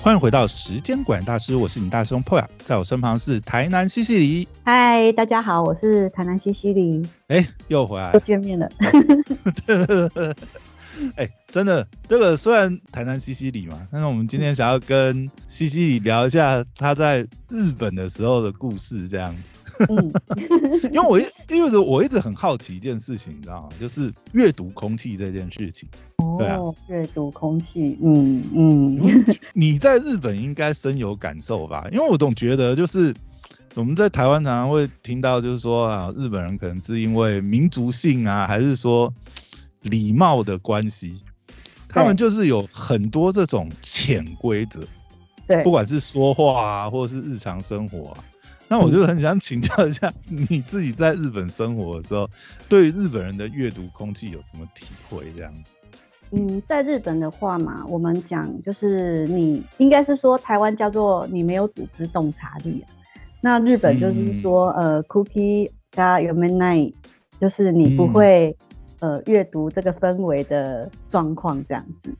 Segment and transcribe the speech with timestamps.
[0.00, 4.48] 欢迎回到时间管大师，我是你大师兄 Poya，在我身旁是台南西西里。
[4.64, 7.06] 嗨，大家好，我是台南西西里。
[7.26, 8.70] 哎，又回来，又见面了。
[11.16, 19.34] 哎，真的，这个虽然台南西西里嘛，但是我们今天想要跟西西里聊一下他在日本的时候的故事，这样。
[19.88, 20.12] 嗯，
[20.92, 23.68] 因为我一因为我一直很好奇一件事情，你知道吗？
[23.78, 25.88] 就是阅读空气这件事情。
[26.18, 29.24] 哦，阅读空气，嗯嗯。
[29.52, 31.86] 你在日本应该深有感受吧？
[31.92, 33.14] 因为我总觉得就是
[33.74, 39.12] 我们在台湾常常会听到，就是说啊，日本人可能是因为民族性啊，还是说
[39.82, 41.22] 礼貌的关系，
[41.88, 44.80] 他们就是有很多这种潜规则。
[45.46, 48.18] 对，不管是说话啊，或者是日常生活啊。
[48.70, 52.28] 那我就很想请教一下，你自己在日本生活的时候，
[52.68, 55.24] 对日本人的阅读空气有什么体会？
[55.34, 55.52] 这样
[56.32, 62.86] 嗯，在日本的话嘛，我们讲就是你应该是说台湾叫做你没有组织洞察力啊，
[63.40, 68.54] 那日本就是说呃，cookie 加 y o m a n i g h t 就是你不会
[69.00, 72.14] 呃阅读这个氛围的状况这样子，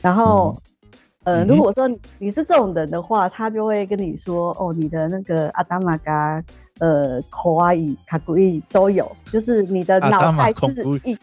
[0.00, 0.56] 然后。
[1.30, 6.42] 呃，如果说你是这种人的话，他就会跟你说，哦，你的那个阿达玛嘎，
[6.80, 11.16] 呃，口阿伊卡古伊都有，就是你的脑袋是一，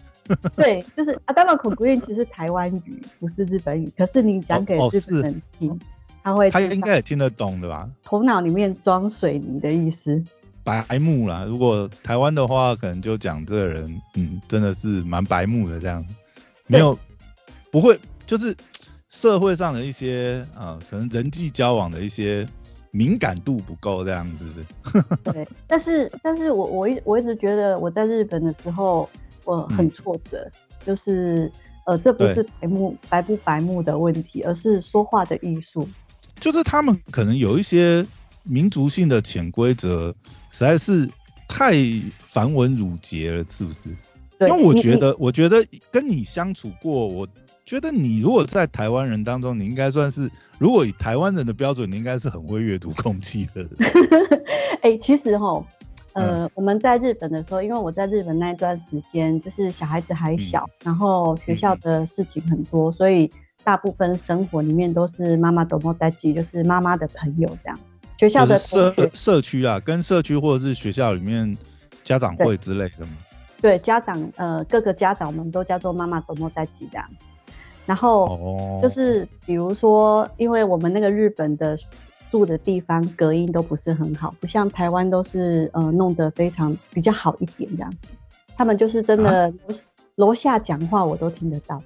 [0.56, 5.78] 对，就是阿达玛口古伊其实台湾语不是日本语，可是你讲给日本人听，
[6.24, 7.90] 他会，他应该也听得懂的吧？
[8.02, 10.24] 头脑里面装水泥的意思，
[10.64, 11.44] 白目啦。
[11.46, 16.06] 如果台湾的话，可能就讲这个人，嗯，真的是蛮白目的这样，
[16.68, 16.98] 没有，
[17.70, 18.56] 不会，就是。
[19.10, 22.46] 社会上的一些啊，可能人际交往的一些
[22.92, 25.06] 敏感度不够这样子的。
[25.32, 29.10] 对，但是但是我我一我一直觉得我在日本的时候
[29.46, 30.50] 我很挫折，
[30.86, 31.50] 就是
[31.86, 35.88] 呃这不是白目白不白目的问题，而是说话的艺术。
[36.40, 38.06] 就是他们可能有一些
[38.44, 40.14] 民族性的潜规则，
[40.52, 41.10] 实在是
[41.48, 41.74] 太
[42.12, 43.90] 繁文缛节了，是不是？
[44.42, 47.26] 因为我觉得我觉得跟你相处过我。
[47.68, 53.68] 觉得你如果在台湾人当中，你应该算是，如果以台湾人的标准，你应该是很会阅读空气的。
[54.82, 55.62] 哎，其实哈，
[56.14, 63.30] 呃，我们在日本的时候，因为我在日本那一段时间，就是小孩子还小，然后学校的事情很多，所以
[63.66, 67.78] 大部分生活里面都是妈妈多么在记，就是妈妈的朋友这样。
[68.18, 71.54] 学校的社社区啊，跟社区或者是学校里面
[72.06, 73.12] 家长会之类的吗？
[73.62, 77.06] 对，家长呃，各个家长们都叫做妈妈多么在记这样。
[77.88, 81.80] 然后就是比如说，因为我们那个日本的
[82.30, 88.10] 住的地方隔音都不是很好，不像台湾都是呃弄得非常比较好一点这样子。
[88.58, 89.54] 他们就是真的
[90.16, 91.82] 楼下讲话我都听得到。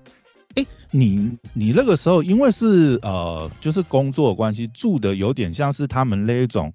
[0.55, 6.73] 哎，你你那个时候因为是呃就是工作关系住的有点像是他们那一种，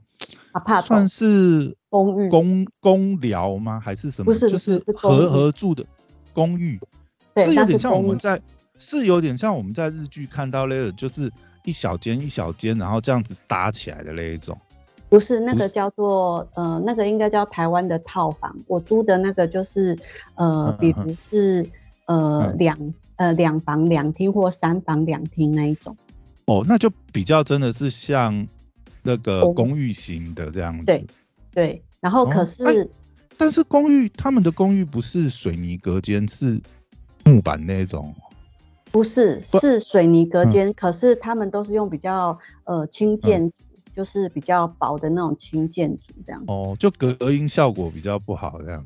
[0.85, 3.81] 算是公寓公公寮吗？
[3.81, 4.27] 还是什么？
[4.27, 5.85] 不是，就是合合住的
[6.33, 6.79] 公寓，
[7.37, 8.41] 是有点像我们在。
[8.79, 11.33] 是有点像我们在日剧看到那个，就是
[11.65, 14.57] 一小间一小间，然后这样子搭起来的那一种。
[15.09, 18.57] 不是那个叫做呃，那个应该叫台湾的套房。
[18.67, 19.97] 我租的那个就是
[20.35, 21.65] 呃，比如是
[22.07, 22.77] 呃两
[23.15, 25.97] 呃两房两厅或三房两厅那一种。
[26.47, 28.47] 哦，那就比较真的是像
[29.03, 30.85] 那个公寓型的这样子。
[30.85, 31.07] 对
[31.55, 32.91] 对，然后可是，
[33.37, 36.61] 但是公寓他们的公寓不是水泥隔间，是
[37.25, 38.15] 木板那种。
[38.93, 43.55] 不是，是水泥隔间，可是他们都是用比较呃轻建筑，
[43.95, 46.43] 就是比较薄的那种轻建筑这样。
[46.47, 48.83] 哦，就隔音效果比较不好这样。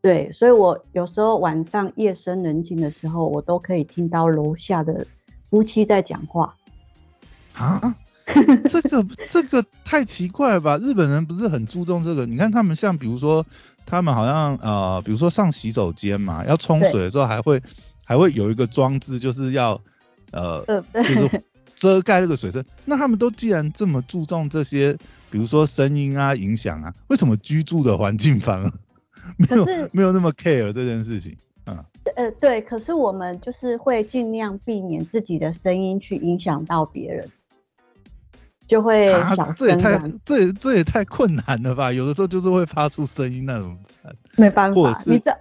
[0.00, 5.06] 对，所以我有时候晚上夜深人静的时候，我都可以听到楼下的
[5.48, 6.56] 夫妻在讲话。
[7.52, 7.94] 啊？
[8.68, 10.78] 这个这个太奇怪了吧？
[10.78, 12.26] 日本人不是很注重这个？
[12.26, 13.46] 你看他们像比如说，
[13.86, 17.62] 他们好像呃，比如说上洗手间嘛，要冲水的时候还会。
[18.04, 19.80] 还会有一个装置，就是要
[20.32, 21.42] 呃，就是
[21.74, 22.64] 遮盖那个水声。
[22.84, 24.92] 那他们都既然这么注重这些，
[25.30, 28.72] 比如说声音啊、影响啊，为什么居住的环境反而
[29.36, 31.36] 没有没有那么 care 这件事情？
[31.66, 31.82] 嗯，
[32.16, 37.26] 呃，对，可是我们就是会尽量避免自己的声音去影响到别人，
[38.66, 41.90] 就会小这也太这这也太困难了吧？
[41.90, 43.78] 有的时候就是会发出声音，那种
[44.36, 45.34] 没办法，你这。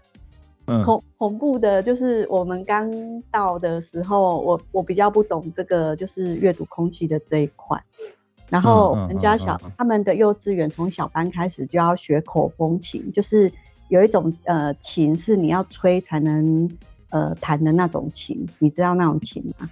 [0.65, 2.89] 恐恐怖的，就是我们刚
[3.31, 7.81] 到的时候，我我比较不懂这个，就是阅读空气的这一块。
[8.49, 13.51] 然后人家小他们的幼稚园从小班开始就要学口风琴，就是
[13.89, 16.69] 有一种呃琴是你要吹才能
[17.09, 19.69] 呃弹的那种琴，你知道那种琴吗？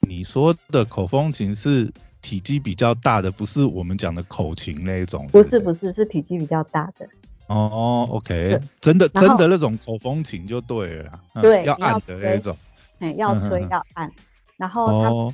[0.00, 1.90] 你说的口风琴是
[2.20, 5.26] 体积比较大的，不是我们讲的口琴那一种。
[5.32, 7.08] 不是不是，是体积比较大的。
[7.46, 12.56] 哦，OK，真的真的那种口风琴就对了，对，要按的那种。
[12.98, 14.10] 哎，要吹要按，
[14.56, 15.32] 然后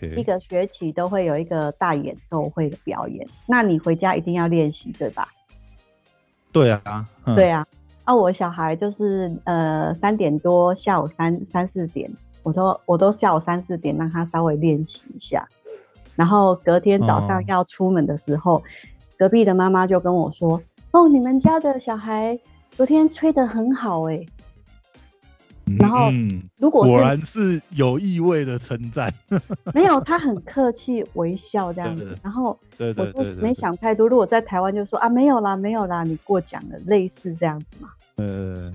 [0.00, 5.28] 它一个学期都会有一个大演奏会的表演，那你回家一定要练习，对吧？
[6.52, 7.66] 对啊，对啊。
[8.04, 12.08] 啊，我小孩就是呃三点多下午三三四点，
[12.42, 15.48] 我都我都下午三四点让他稍微练习一下，
[16.14, 18.62] 然后隔天早上要出门的时候，
[19.18, 20.62] 隔壁的妈妈就跟我说，
[20.96, 22.38] 哦，你们家的小孩
[22.70, 24.24] 昨天吹得很好哎。
[25.78, 26.10] 然后，
[26.56, 29.12] 如果果然是有意味的称赞，
[29.74, 32.16] 没有，他很客气微笑这样子。
[32.22, 34.08] 然后，我就没想太多。
[34.08, 37.90] 如果在台湾就说啊，没有啦，没有啦，你过奖了，类似这样子嘛。
[38.14, 38.72] 呃，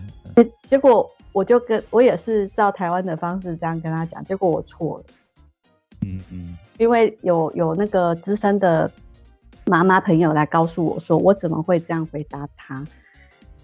[0.69, 5.05] 结果我就跟我也是照台湾的方式这样跟他讲，结果我错了。
[6.01, 8.91] 嗯嗯，因为有有那个资深的
[9.71, 12.85] 妈妈朋友来告诉我说，我怎么会这样回答他？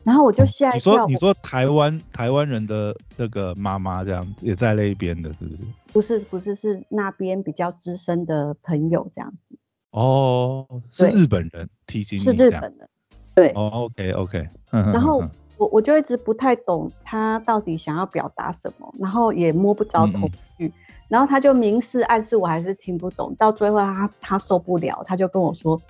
[0.06, 0.94] 然后我就吓一跳。
[0.94, 5.63] 你说你说台湾台湾人的那个妈妈这样也在那一边的，是不是？
[5.92, 9.57] 不是不是是那边比较资深的朋友这样子。
[9.92, 12.89] 哦，是日本人提醒你是日本人。
[13.36, 13.50] 对。
[13.50, 14.48] 哦，OK OK。
[14.71, 15.21] 然后
[15.57, 20.71] 我我就一直不太懂他到底想要表达什么，然后也摸不着头绪，
[21.07, 25.81] 然后他就明示暗示我还是听不懂，到最后他他受不了，他就跟我说，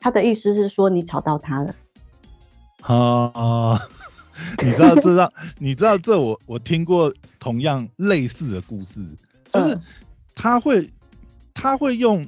[0.00, 1.74] 他的意思是说你吵到他了。
[2.80, 3.78] 啊，
[4.62, 9.00] 你知道这让，你知道这我我听过同样类似的故事，
[9.50, 9.78] 就是
[10.34, 10.90] 他会
[11.52, 12.26] 他会用，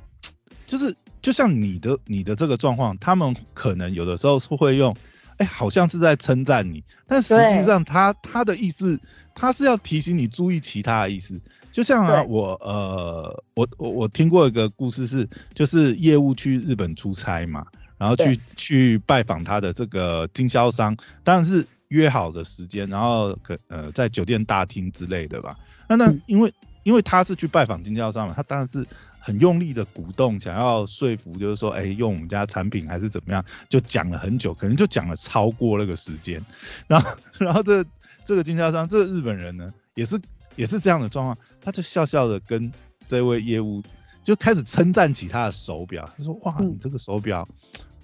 [0.67, 4.95] 就是就像你的你的这个状况，他们可能有的时候是会用，
[5.39, 8.99] 哎，好像是在称赞你，但实际上他他的意思，
[9.35, 11.41] 他是要提醒你注意其他的意思。
[11.77, 17.67] 就像啊，我呃我我我听过一个故事是，就是业务去日本出差嘛。
[17.99, 25.55] 然后去去拜访他的这个经销商，当然是约好的时间，然后可呃在酒店大厅之类的吧。
[25.87, 26.51] 那那因为
[26.83, 28.87] 因为他是去拜访经销商嘛，他当然是
[29.19, 36.43] 很用力的鼓动，想要说服，就是说，哎，用我们家产品还是怎么样，就讲了很久，可能就讲了超过那个时间。
[36.87, 37.85] 然后 然后这
[38.25, 40.19] 这个经销商，这个日本人呢，也是
[40.57, 42.73] 也是这样的状况，他就笑笑的跟
[43.07, 43.83] 这位业务。
[44.25, 47.47] 就开始称赞起他的手表，他说：“哇，你这个手表，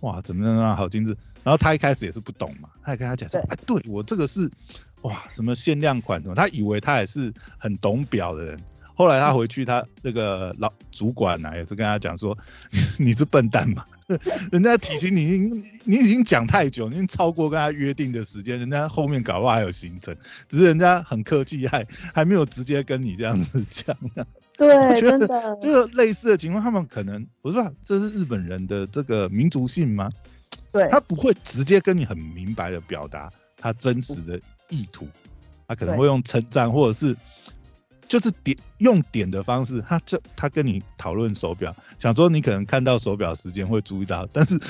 [0.03, 4.49] 哇，怎么样，好精致。”然后他一开始也是不懂嘛，他也跟他讲说：“哎，对我这个是，
[5.01, 8.61] 哇，什么限量款什么？”他以为他也是很懂表的人。
[8.94, 12.37] 后来他回去，他那个老主管呢也是跟他讲说
[12.99, 13.85] ：“你是笨蛋嘛？
[14.53, 15.39] 人家提醒你，
[15.85, 20.15] 你已经讲太久，已经超过跟他约定的时间，人家后面搞不好还有行程，
[20.49, 23.97] 只是人家很客气，还还没有直接跟你这样子讲。”
[24.59, 24.69] 对，
[25.00, 30.11] 真的，就是类似的情况，他们可能不知道这是日本人的这个民族性吗？
[30.71, 35.09] 对，他不会直接跟你很明白的表达他真实的意图，
[35.67, 37.17] 他可能会用称赞或者是
[38.12, 44.61] 就是点用点的方式，他这他跟你讨论手表，想说你可能看到手表时间会注意到，但是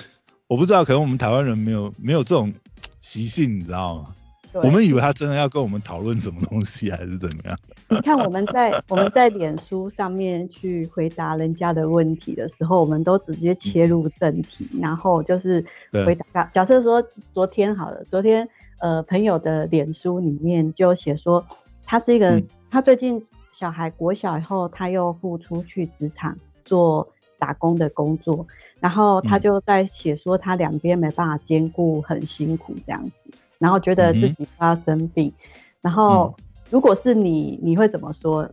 [0.47, 2.55] 我不知道，可能我们台湾人没有没有这种
[3.01, 4.15] 习性，你知道吗？
[4.63, 7.59] 我们以为他真的要跟我们讨论什么东西，还是怎么样？
[7.89, 15.65] 你看我们在我们在脸书上面去回答人家的问题的时候，我们都直接切入正题，然后就是
[16.07, 16.45] 回答。
[16.53, 17.03] 假设说
[17.33, 21.45] 昨天好了，昨天呃朋友的脸书里面就写说，
[21.85, 27.07] 他是一个他最近小孩国小以后，他又复出去职场做
[27.39, 28.47] 打工的工作，
[28.81, 33.13] 然后他就在写说他两边没办法兼顾，很辛苦这样子。
[33.59, 35.33] 然后觉得自己快要生病，
[35.81, 36.35] 然后
[36.69, 38.51] 如果是你，你会怎么说？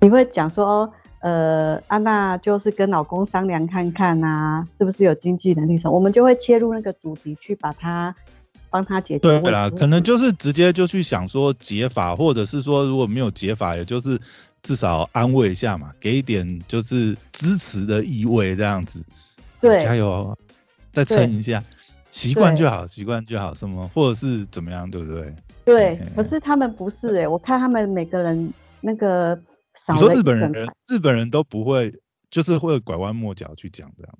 [0.00, 5.94] 你会讲说，呃，安娜就是跟老公商量看看啊，是不是有经济能力什么？
[5.94, 8.14] 我们就会切入那个主题去把它
[8.72, 14.18] 帮他解决对啦，可能就是直接就去想说解法，或者是说如果没有解法，也就是
[14.62, 19.04] 至少安慰一下嘛，给一点就是支持的意味这样子。
[19.60, 20.36] 对，加油，
[20.92, 21.62] 再撑一下。
[22.10, 25.34] 习惯就好，习惯就好，什么或者是怎么样，对不对？
[25.64, 29.38] 对，可是他们不是哎，我看他们每个人那个，
[29.92, 30.52] 你说日本人，
[30.88, 31.94] 日本人都不会，
[32.30, 34.12] 就是会拐弯抹角去讲这样。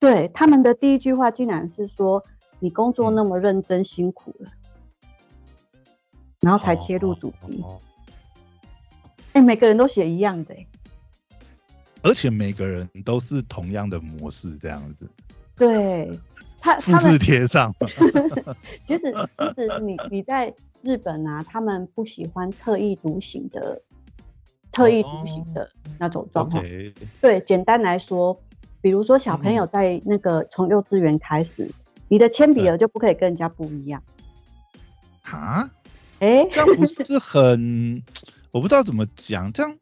[0.00, 2.22] 对，他们的第一句话竟然是说
[2.60, 4.50] 你工作那么认真辛苦了，
[6.40, 7.64] 然后才切入主题。
[9.32, 10.54] 哎，每个人都写一样的，
[12.02, 15.08] 而且每个人都是同样的模式这样子。
[15.56, 16.18] 对。
[16.60, 17.72] 他复制贴上。
[18.84, 23.80] 其实其实你你在日本啊，他们不喜欢特意独行的，
[24.72, 26.60] 特意独行的那种状况。
[26.60, 28.36] OK，对，简单来说，
[28.80, 31.70] 比如说小朋友在那个从幼稚园开始，
[32.08, 34.02] 你的铅笔盒就不可以跟人家不一样。
[35.22, 35.70] 啊，
[36.20, 38.02] 哎、这样不是很，
[38.52, 39.76] 我不知道怎么讲，这样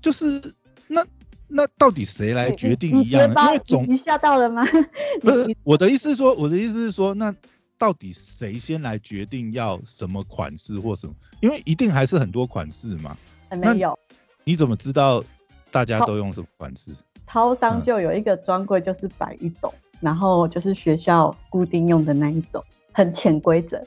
[0.00, 0.54] 就是
[0.88, 1.04] 那
[1.48, 3.40] 那到底谁来决定一样呢？
[3.46, 4.64] 因为总你你吓到了吗？
[5.20, 7.34] 不是我的意思是说，我的意思是说，那
[7.76, 11.14] 到底谁先来决定要什么款式或什么？
[11.40, 13.16] 因为一定还是很多款式嘛，
[13.52, 13.98] 你没有，
[14.44, 15.22] 你怎么知道
[15.70, 16.92] 大家都用什么款式？
[17.26, 19.72] 超商嗯就有一个专柜，就是摆一种，
[20.04, 23.80] 然后就是学校固定用的那一种，很潜规则。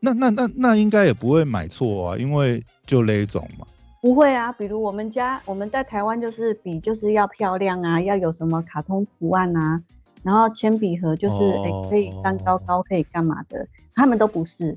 [0.00, 3.66] 那那那那应该也不会买错啊，因为就那一种嘛。
[4.02, 9.80] 不会啊，比如我们家我们在台湾就是笔就是要漂亮啊，要有什么卡通图案啊，
[10.22, 14.76] 然后铅笔盒就是哎、哦可以站高高，可以干嘛的，他们都不是，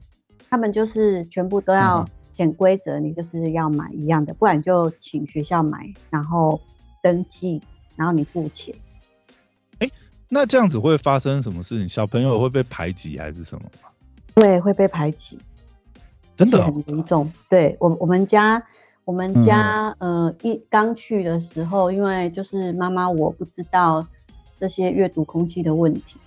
[0.50, 6.58] 他们就是全部都要嗯潜规则，你就是要买一样的，不然就请学校买，然后
[7.04, 7.62] 登记，
[7.98, 8.74] 然后你付钱。
[10.30, 11.88] 那这样子会发生什么事情？
[11.88, 13.90] 小朋友会被排挤还是什么吗？
[14.36, 15.38] 对，会被排挤，
[16.36, 17.32] 真的哦、很严重。
[17.50, 18.62] 对我我们家
[19.06, 24.06] 我们家、呃一刚去的时候，因为就是妈妈我不知道
[24.60, 26.18] 这些阅读空气的问题，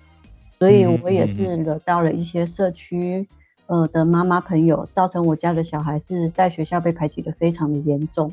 [0.59, 3.29] 所以嗯我也嗯是惹到了一些社区
[3.67, 8.33] 呃的妈妈朋友，造成我家的小孩是在学校被排挤的非常的严重。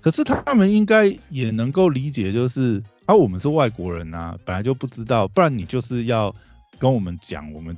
[0.00, 6.34] 可是他们应该也能够理解，就是啊，我们是外国人呐、本来就不知道，不然你就是要
[6.78, 7.74] 跟我们讲，我们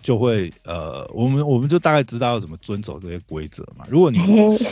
[0.00, 3.84] 就会呃，我们我们就大概知道要怎么遵守这些规则嘛。
[3.90, 4.18] 如果你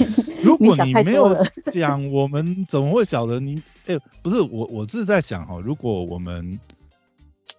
[0.42, 1.37] 如果你没有
[1.70, 3.62] 讲，我们怎么会晓得你？
[3.87, 6.58] 哎、不是我，我是在想哈，如果我们，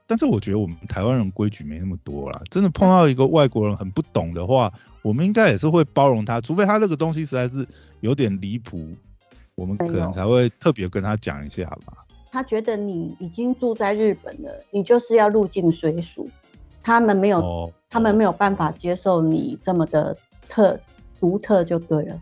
[0.07, 4.73] 但是我觉得我们台湾人规矩没那么多啦，真的碰到一个外国人很不懂的话，
[5.03, 7.67] 我们应该也是会包容他，除非他那个东西实在是
[7.99, 8.95] 有点离谱，
[9.53, 11.93] 我们可能才会特别跟他讲一下吧。
[12.33, 16.27] 他觉得你已经住在日本了，你就是要入境随俗，
[16.81, 20.17] 他们没有、哦，他们没有办法接受你这么的
[20.49, 20.79] 特
[21.19, 22.19] 独特就对了。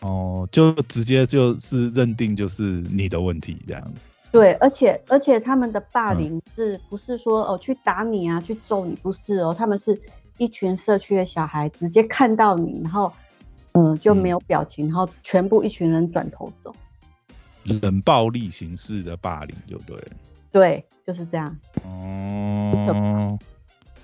[0.00, 4.00] 哦，就直接就是认定就是你的问题这样子。
[4.32, 8.94] 对，而且而且他们的嗯霸凌是不是说哦去打你啊，去揍你？
[9.02, 10.00] 不是哦，他们是
[10.38, 13.12] 一群社区的小孩直接看到你，然后
[13.72, 16.74] 嗯、呃就没有表情，然后全部一群人转头走。
[17.64, 20.08] 冷暴力形式的霸凌就对了。
[20.52, 21.56] 对，就是这样。
[21.84, 23.38] 哦，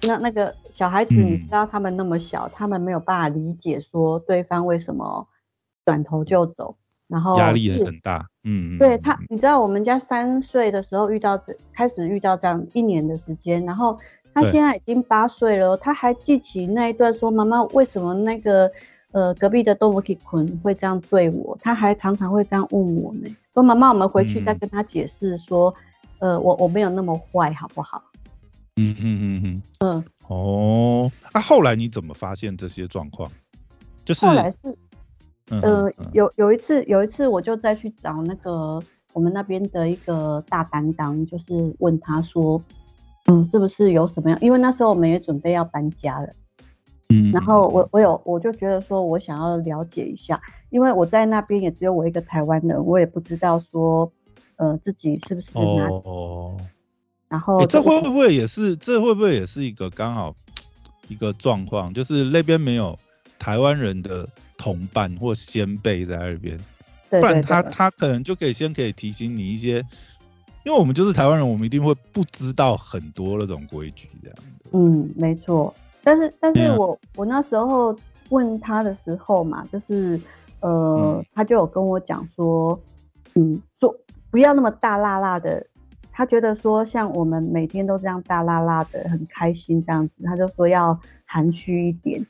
[0.03, 5.27] 那那个小孩子，嗯你知道他们那么小，他们没有办法理解说对方为什么
[5.85, 6.77] 转头就走，
[7.09, 8.29] 然后压力也很大。
[8.45, 13.99] 嗯，嗯对他嗯，你知道我们家三岁的时候遇到这，开始遇到这样一年的时间，然后
[14.33, 18.71] 他现在已经八岁了，他还记起那一段说妈妈为什么那个
[19.17, 25.73] 呃隔壁的多摩 k 坤会这样对我，他还常常会这样问我呢，说妈妈我们回去再嗯跟他解释说，
[26.19, 28.03] 呃我我没有那么坏好不好？
[28.77, 29.63] 嗯嗯嗯嗯。
[29.79, 33.31] 嗯，哦，那、后来你怎么发现这些状况？
[34.05, 34.77] 就是后来是
[35.49, 38.79] 嗯呃嗯有有一次有一次我就再去找那个
[39.15, 42.61] 我们那边的一个大担当，就是问他说，
[43.29, 44.39] 嗯，是不是有什么样？
[44.43, 46.29] 因为那时候我们也准备要搬家了，
[47.09, 54.11] 嗯，然后我我有我就觉得说我想要了解一下，因为我在那边也只有我一个台湾人，我也不知道说，
[54.57, 56.57] 呃，自己是不是哦，
[57.29, 60.35] 然后欸这我会不会也是这会不会也是一个刚好
[61.07, 62.99] 一个状况，就是那边没有
[63.39, 66.59] 台湾人的同伴或先辈在那边，
[67.09, 69.77] 对不然他他可能就可以先可以提醒你一些，
[70.65, 74.71] 因为我们就是台湾人，我们一定会不知道很多那种规矩这样的。
[74.73, 75.73] 嗯，没错。
[76.07, 77.93] 但是，但是我、我那时候
[78.29, 80.21] 问他的时候嘛，就是
[80.61, 82.81] 呃，嗯他就有跟我讲说，
[83.35, 83.93] 嗯，做
[84.31, 85.67] 不要那么大辣辣的。
[86.13, 92.25] 他觉得说，像我们每天都这样大辣辣的，很开心这样子，他就说要含蓄一点。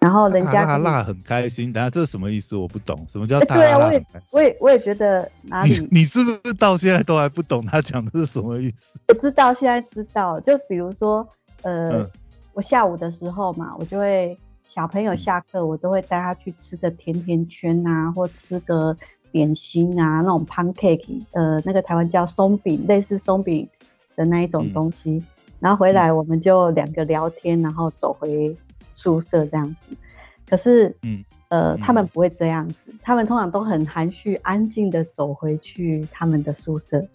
[0.00, 2.56] 然后人家辣辣很开心，等下这是什么意思？
[2.56, 4.06] 我不懂，什么叫对啊，我也？
[4.32, 8.86] 我也我也觉得哪你里你是不是到现在都还不懂他讲的是什么意思？
[9.08, 11.28] 我知道，现在知道，就比如说，
[11.62, 12.10] 呃，嗯
[12.58, 14.36] 我下午的时候嘛，我就会
[14.66, 15.16] 小朋友嗯。
[15.16, 18.96] 下课，我都会带他去吃个甜甜圈啊，或吃个
[19.30, 23.68] 点心啊，那种 pancake，呃，那个台湾叫松饼，类似松饼
[24.16, 24.72] 的那一种嗯。
[24.72, 25.24] 东西，
[25.60, 28.56] 然后回来我们就两个聊天，然后走回
[28.96, 29.96] 宿舍这样子。
[30.44, 31.80] 可是，嗯，呃，嗯。
[31.80, 37.06] 他们不会这样子，他们通常都很含蓄、安静的走回去他们的宿舍，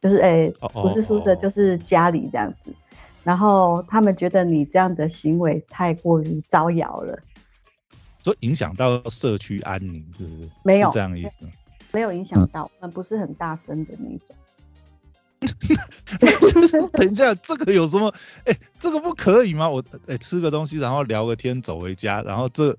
[0.00, 1.36] 就是哎、哦不是宿舍哦。
[1.42, 2.72] 就是家里这样子。
[3.24, 7.18] 然后他们觉得你这样的行为太过于招摇了，
[8.22, 10.50] 所以影响到社区安宁，是不是？
[10.64, 11.52] 没有是这样的意思吗。
[11.92, 14.36] 没有影响到，我们不是很大声的那种。
[16.92, 18.12] 等一下，这个有什么？
[18.44, 19.68] 哎、这个不可以吗？
[19.68, 22.76] 我哎、吃个东西，然后聊个天，走回家，然后这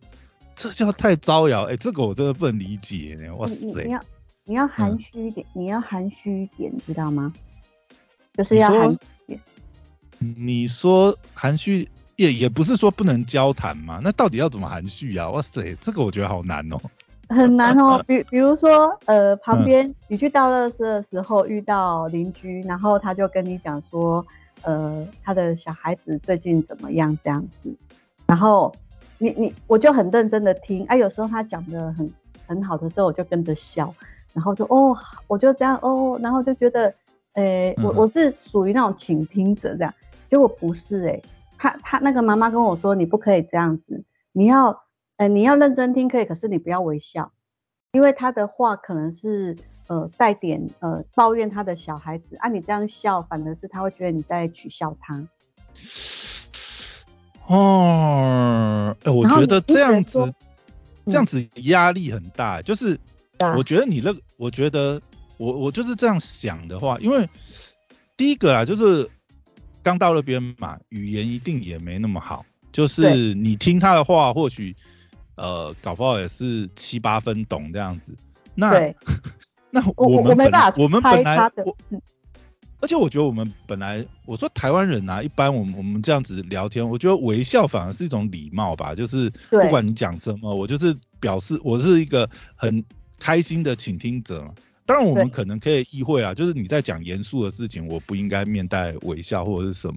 [0.55, 1.63] 这叫太招摇。
[1.63, 3.35] 哎、这个我真的不能理解呢。
[3.35, 3.55] 哇塞！
[3.55, 4.01] 你你你要
[4.45, 7.31] 你要含蓄一点，你要含蓄一点，知道吗？
[8.33, 8.97] 就是要含蓄
[9.27, 9.41] 一点。
[10.37, 15.29] 你说含蓄也也不是说不能交谈嘛，那到底要怎么含蓄啊？
[15.29, 16.77] 哇塞，这个我觉得好难哦、
[17.29, 24.23] 很难哦， 比比如说，呃，嗯旁边你去倒垃圾的时候遇到邻居，然后他就跟你讲说，
[24.61, 27.75] 呃，他的小孩子最近怎么样这样子，
[28.27, 28.73] 然后
[29.17, 32.13] 你你我就很认真的听，啊，有时候他讲的很
[32.45, 33.91] 很好的时候，我就跟着笑，
[34.33, 34.95] 然后就哦，
[35.27, 36.93] 我就这样哦，然后就觉得，
[37.33, 37.95] 呃，我嗯。
[37.95, 39.93] 我是属于那种倾听者这样，
[40.33, 41.21] 结果不是哎、
[41.59, 44.81] 他他那个妈妈跟我说，你不可以这样子，你要。
[45.17, 47.31] 呃，你要认真听可以，可是你不要微笑，
[47.91, 49.55] 因为他的话可能是
[49.87, 55.23] 呃带点呃抱怨他的小孩子啊，你这样笑反而是他会觉得你在取笑他。
[57.45, 60.33] 哦，哎、我觉得你这样子
[61.05, 62.99] 这样子压力很大，就是
[63.55, 64.99] 我觉得你那个，我觉得
[65.37, 67.29] 我我就是这样想的话，因为
[68.17, 69.07] 第一个啦，就是
[69.83, 74.75] 刚到那边嘛，语言一定也没那么好，就是你听他的话，或许
[75.35, 78.15] 呃搞不好也是七八分懂这样子。
[78.55, 78.71] 那，
[79.69, 82.01] 那我我们本没办法我们本来我嗯。
[82.79, 92.83] 而且我觉得我们本来我说台湾人啊，一般我们我们这样子聊天，我觉得微笑反而是一种礼貌吧，就是不管你讲什么，我就是表示我是一个很
[93.17, 94.53] 开心的倾听者嘛。
[94.85, 99.95] 当然我们可能可以意会啊，就是你在讲严肃的事情，我不应该面带微笑或者是什么。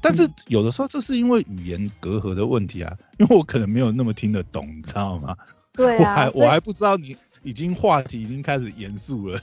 [0.00, 5.36] 但是嗯有的时候这是因为语言隔阂的问题啊，因为我可能没有那么听得懂，你知道吗？
[5.72, 9.40] 对啊，我还我还不知道你已经话题已经开始严肃了。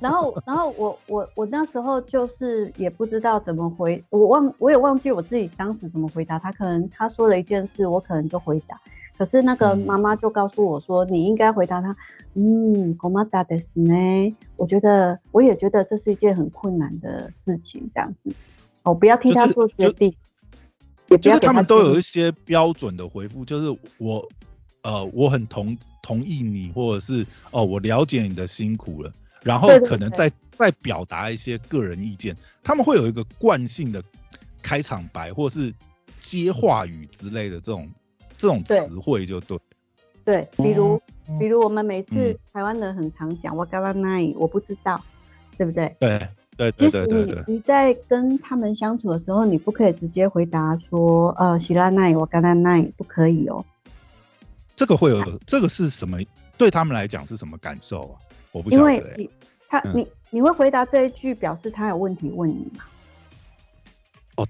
[0.00, 6.50] 然后，然后我我我那时候就是也不知道怎么回，我忘我也忘记我自己当时怎么回答他。
[6.52, 8.80] 可能他说了一件事，我可能就回答，
[9.17, 11.95] 可是那个嗯妈妈就告诉我说，你应该回答他，
[12.35, 14.35] 嗯，ごまだですね。
[14.57, 18.31] 我觉得我也觉得这是一件很困难的事情，这样子，
[18.83, 20.15] 哦，不要替他就是就做决定，
[21.09, 24.27] 也不就是要给他们都有一建议些标准的回复，就是我
[24.83, 34.03] 呃我很同同意你，或者是哦我了解你的辛苦了，然后对对对可能再再表达一些个人意见，他们会有一个惯性的
[34.61, 35.73] 开场白或是
[36.19, 37.89] 接话语之类的这种
[38.42, 39.56] 这种对词汇就对。
[40.24, 41.00] 对，比如哦
[41.38, 45.00] 比如我们每次嗯台湾人很常讲我嘎巴奈，我不知道，
[45.56, 45.94] 对不对？
[46.00, 46.18] 对
[46.56, 53.64] 对对对对对，你在跟他们相处的时候，你不可以直接回答说，呃，希拉奈，我嘎拉奈，不可以哦。
[54.74, 56.18] 这个会有这个是什么？
[56.58, 58.18] 对他们来讲是什么感受啊？
[58.50, 59.00] 我不晓因得、欸。
[59.00, 59.30] 为你
[59.68, 62.84] 他嗯你你会回答这一句，表示他有问题问你嘛？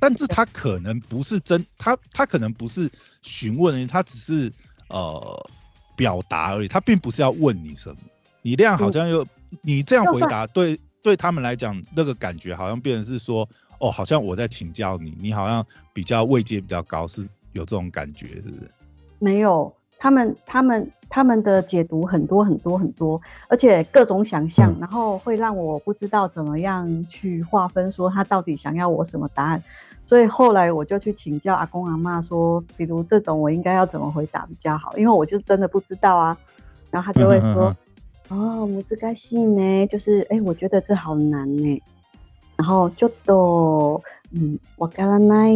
[0.00, 2.90] 但是他可能不是真，他他可能不是
[3.22, 4.52] 询问，他只是
[4.88, 5.50] 呃
[5.96, 7.96] 表达而已，他并不是要问你什么。
[8.42, 9.26] 你这样好像又、
[9.60, 18.70] 你这样回答，对对他们来讲，那个感觉好像变成是说，哦，好像我在请教你，你好像比较位阶比较高，是有这种感觉，是不是？
[19.18, 29.62] 没有，他们他们他们的解读很多很多很多，而且各种想象，嗯然后会让我不知道怎么样去划分，说他到底想要我什么答案。
[30.04, 36.36] 所以后来我就去请教阿公阿妈说，比如这种我应该要怎么回答比较好，因为我就真的不知道啊。
[36.90, 37.76] 然后他就会嗯说，
[38.30, 41.80] 哦，母子该信呢，就是哎，我觉得这好难呢。
[42.56, 45.52] 然后就都嗯，我嘎啦奈，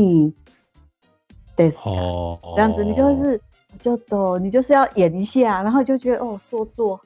[1.57, 3.41] 对，哦，这样子你就是
[3.83, 7.01] 就都你就是要演一下，然后就觉得哦做作。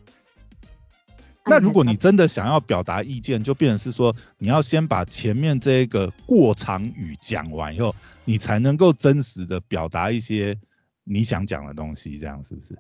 [1.47, 10.57] 那如果啊你真的想要表达意见，就变成是说，你要先把前面这个过场语讲完以后，你才能够真实的表达一些
[11.03, 12.79] 你想讲的东西，这样是不是？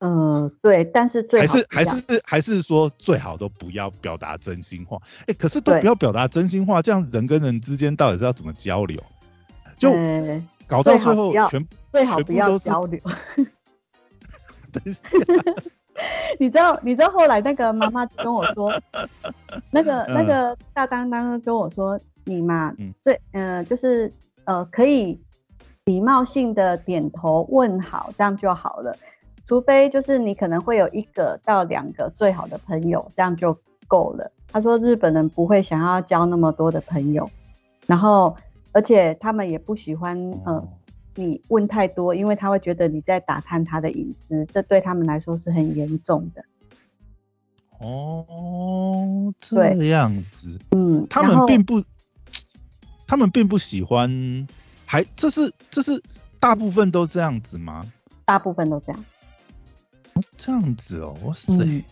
[0.00, 5.00] 嗯对，但是最还是好还是还是说最好都不要表达真心话？
[5.26, 9.02] 哎、可是都不要表达真心话，这样人跟人之间到底是要怎么交流？
[9.84, 13.00] 就呃搞到最后全最好不要交流。
[14.72, 14.82] 等
[16.40, 18.72] 你知道，你知道后来那个妈妈跟我说，
[19.70, 24.12] 那个嗯那个大当当跟我说，你嘛嗯，对，呃，就是
[24.44, 25.20] 呃，可以
[25.84, 28.96] 礼貌性的点头问好，这样就好了。
[29.46, 34.32] 除非就是你可能会有一个到两个最好的朋友，这样就够了。
[34.50, 37.30] 他说日本人不会想要交那么多的朋友，
[37.86, 38.34] 然后
[38.74, 40.68] 而且他们也不喜欢呃哦
[41.16, 46.44] 你问太多，因为他会觉得你在打探他的隐私，这对他们来说是很严重的。
[47.78, 51.80] 哦，这样子，嗯，他们并不，
[53.06, 54.46] 他们并不喜欢，
[54.84, 56.02] 还这是这是
[56.40, 57.86] 大部分都这样子吗？
[58.24, 59.04] 大部分都这样。
[60.36, 61.84] 这样子哦，哇塞，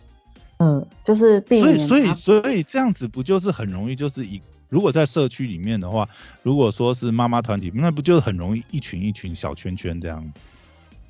[0.57, 1.87] 嗯，就是避免。
[1.87, 4.41] 所以所以所以这样子不就是很容易就是一，
[4.73, 6.09] 如果在社区里面的话，
[6.41, 10.41] 如果说是妈妈团体，那不就是很容易一群一群小圈圈这样子？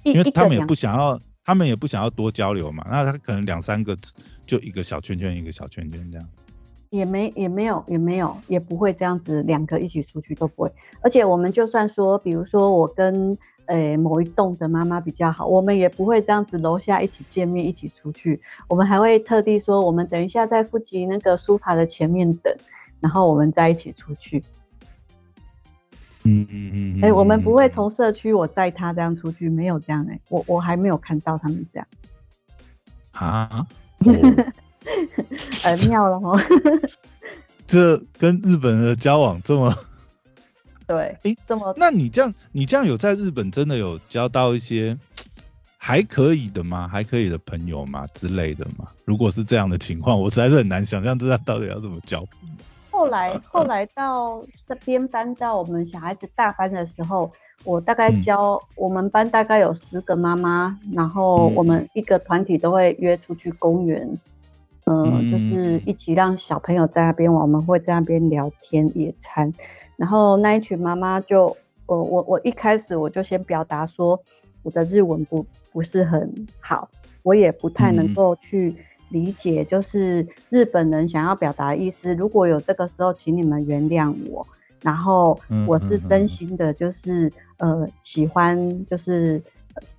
[0.04, 1.17] 因为他们也不想要。
[1.45, 3.97] 他们也不想要多交流嘛，那他可能两三个
[4.45, 6.26] 就一个小圈圈，一个小圈圈这样。
[6.89, 10.71] 也没也没有也没有也不会这样子，两个一起出去都不会。
[11.02, 18.39] 而且我们就算说，比如说我跟诶某一栋的妈妈比较好，我们也不会这样子楼下一起见面一起出去。
[18.69, 22.56] 我们还会特地说，我们等一下在附近那个书法的前面等，
[23.03, 24.41] 然后我们再一起出去。
[26.23, 31.87] 嗯嗯嗯，哎，我们不会从社区我带他这样出去，没有这样哎，我我还没有看到他们这样。
[33.11, 33.67] 啊？
[35.63, 36.39] 很妙了哦。
[37.67, 39.75] 这跟日本的交往这么？
[40.87, 41.17] 对。
[41.23, 41.73] 哎，这么？
[41.75, 44.97] 那你这样，你这样有在日本真的有交到一些
[45.77, 46.87] 还可以的吗？
[46.87, 48.87] 还可以的朋友吗之类的吗？
[49.03, 52.25] 如果是这样的情况，我实在是很难想象这到底要怎么交。
[52.93, 57.32] 后来， 后来到这边搬到我们小孩子大班的时候，
[57.65, 64.08] 我大概教我们班大概有十个妈妈，然后我们一个团体都会约出去公园，
[64.86, 69.51] 嗯，就是一起让小朋友在那边玩，我们会在那边聊天野餐，
[69.97, 74.21] 然后那一群妈妈就，我我我一开始我就先表达说
[74.62, 76.88] 我的日文不不是很好，
[77.23, 78.75] 我也不太能够去。
[79.13, 82.15] 理解就是日本人想要表达的意思。
[82.15, 84.45] 如果有这个时候，请你们原谅我。
[84.82, 89.41] 然后我是真心的，就是呃喜欢，就是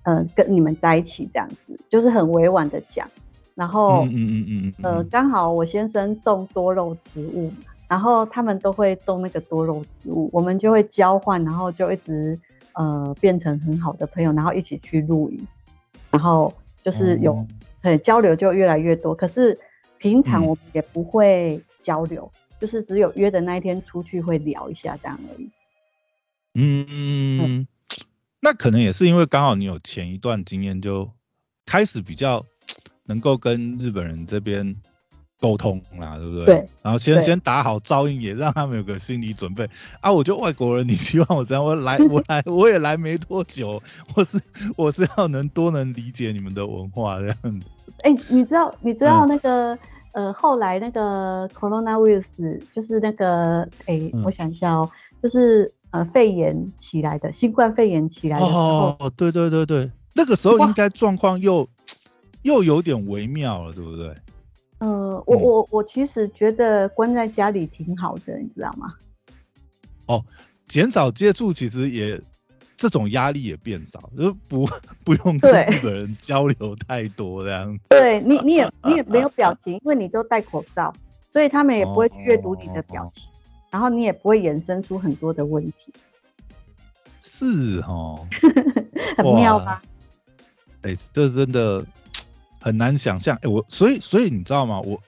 [0.03, 3.09] 呃跟你们在一起这样子，就是很委婉的讲。
[3.55, 7.49] 然后嗯嗯嗯呃刚好我先生种多肉植物，
[7.87, 12.37] 然后他们都会种那个多肉植物，我们就会交换，然后就一直
[12.73, 15.47] 呃变成很好的朋友，然后一起去露营，
[16.11, 17.43] 然后就是有。
[17.85, 19.13] 对，交流就越来越多。
[19.13, 19.55] 可是
[19.99, 25.51] 平常我们也不会交流，就是只有约的那一天出去会聊一下这样而已。
[26.55, 27.67] 嗯，
[28.41, 31.11] 那可能也是因为刚好你有前一段经验，就
[31.67, 32.43] 开始比较
[33.05, 34.75] 能够跟日本人这边。
[35.45, 36.45] 沟通啦，对不对？
[36.45, 36.65] 对。
[36.81, 39.69] 然后先先打好照应，也让他们有个心理准备
[40.01, 40.11] 啊。
[40.11, 43.79] 我就外国人，你希望我这样，我来 我来我也来没多久，
[44.15, 44.41] 我是
[44.75, 47.67] 我是要能多能理解你们的文化这样子。
[48.01, 49.77] 哎，你知道你知道那个
[50.13, 52.23] 呃后来那个 coronavirus
[52.73, 54.89] 就是那个哎，我想一下哦，
[55.21, 61.67] 就是呃肺炎起来的，新冠肺炎起来的时候，哦对对对对，那个时候应该状况又
[62.41, 64.11] 又有点微妙了，对不对？
[64.79, 68.93] 呃，我我我其实觉得关在家里挺好的，你知道吗？
[70.07, 70.23] 哦，
[70.67, 72.19] 减少接触，其实也
[72.75, 74.67] 这种压力也变少，就不
[75.03, 77.79] 不用跟日本人交流太多这样。
[77.89, 80.93] 对你，你也 你也没有表情，因为你都戴口罩，
[81.31, 83.23] 所以他们也不会去阅读你的表情，
[83.71, 85.93] 然后你也不会衍生出很多的问题。
[87.21, 88.27] 是哦，
[89.17, 89.81] 很妙吧？
[90.81, 91.83] 哎，这真的。
[92.65, 94.81] 很难想象，哎，我所以所以你知道吗？
[94.81, 94.99] 我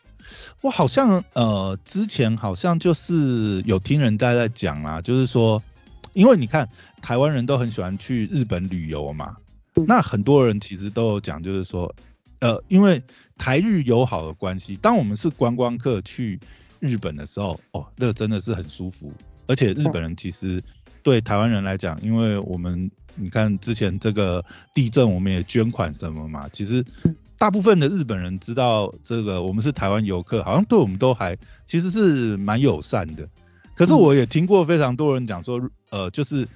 [0.61, 5.59] 我好像呃之前好像就是有听人家在讲啊，就是说，
[6.13, 6.69] 因为你看
[7.01, 9.37] 台湾人都很喜欢去日本旅游嘛，
[9.87, 11.91] 那很多人其实都有讲，就是说，
[12.41, 13.01] 呃，因为
[13.39, 16.39] 台日友好的关系，当我们是观光客去
[16.79, 19.11] 日本的时候，哦，那真的是很舒服，
[19.47, 20.61] 而且日本人其实
[21.01, 26.85] 对台湾人来讲，因为我们你看之前这个地震，我们也捐款什么嘛，其实。
[27.39, 33.29] 大部分的日本人知道这个，我们是台湾游客，好像对我们都还其实是蛮友善的。
[33.75, 36.47] 可是我也听过非常多人讲说，呃，就是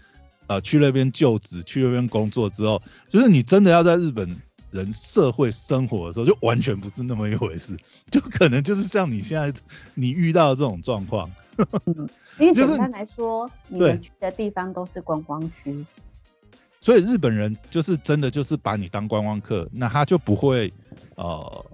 [0.48, 4.36] 呃去那边就职、去那边工作之后，就是你真的要在日本
[4.72, 7.78] 人社会生活的时候，就完全不是那么一回事，
[8.10, 9.54] 就可能就是像你现在
[9.94, 11.30] 你遇到这种状况。
[11.86, 15.86] 嗯，因为 简单来说，你们去的地方都是观光区。
[16.82, 20.74] 所以日本人就是真的就是把你当观光客，那他就不会
[21.16, 21.66] 呃，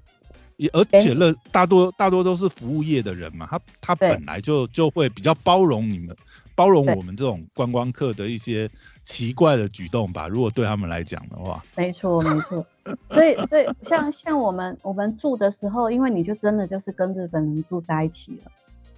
[0.57, 6.13] 也而且乐大多大多都是服务业的人嘛，他他本来就就会比较包容你们，
[6.55, 8.69] 包容我们这种观光客的一些
[9.01, 10.27] 奇怪的举动吧。
[10.27, 12.65] 如果对他们来讲的话，没错没错。
[13.09, 18.51] 所以所以像像我们我们住的时候，因为你就真的就是跟日本人住在一起了，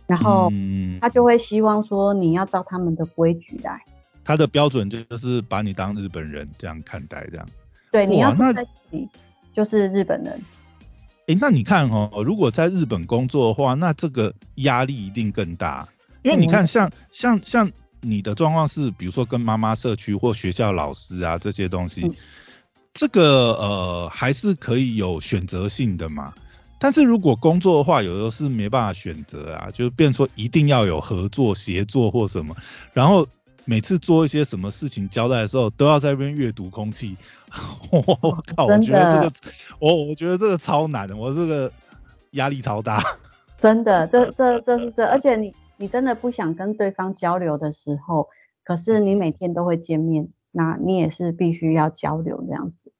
[0.07, 0.51] 然后
[0.99, 3.79] 他就会希望说你要照他们的规矩来。
[4.23, 7.47] 他的标准就是把你当日本人这样看待，这样。
[7.91, 9.09] 对，你要哇那在这里
[9.53, 10.39] 就是日本人。
[11.27, 15.87] 诶，那你看哦，如果在日本工作的话，那这个压力一定更大，
[16.23, 22.15] 因为你看嗯像、像像你的状况是，比如说跟妈妈社区或学校老师啊这些东西，嗯
[22.93, 26.33] 这个呃还是可以有选择性的嘛。
[26.79, 32.55] 但是如果工作的话，有的是没办法选择啊，就是变成说一定要有合作、协作或什么，
[32.93, 33.27] 然后
[33.69, 37.15] 每次做一些什么事情交代的时候，都要在那边阅读空气。
[37.91, 38.01] 我
[38.55, 39.31] 靠，我觉得这个，
[39.79, 41.71] 我我觉得这个超难的，我这个
[42.31, 42.99] 压力超大。
[43.61, 48.27] 真的，这 这这是这，而且你你真的不想跟对方交流的时候，
[48.63, 52.91] 可是你每天都会见面，那你也是必须要交流这样子。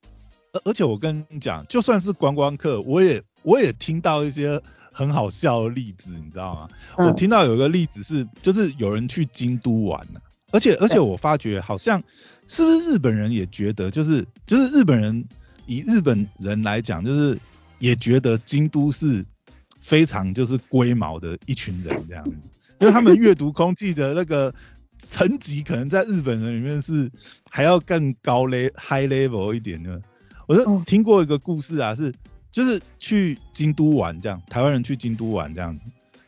[0.54, 6.68] 而而且我跟你讲，就算是观光客，我也我也听到一些很好笑的例子，你知道吗？
[6.98, 10.22] 我嗯听到有一个例子是，就是有人去京都玩了、
[10.52, 12.02] 而且而且我发觉好像
[12.48, 15.24] 是不是日本人也觉得，就是就是日本人
[15.66, 17.38] 以日本人来讲，就是
[17.78, 19.26] 也觉得京都是
[19.80, 22.32] 非常就是龟毛的一群人这样子，
[22.80, 24.54] 因为他们阅读空气的那个
[24.98, 27.12] 层级，可能在日本人里面是
[27.50, 30.02] 还要更高 le high level 一点的。
[30.48, 32.12] 我就哦听过一个故事啊，是
[32.52, 35.82] 就是去京都玩这样，台湾人去京都玩这样子，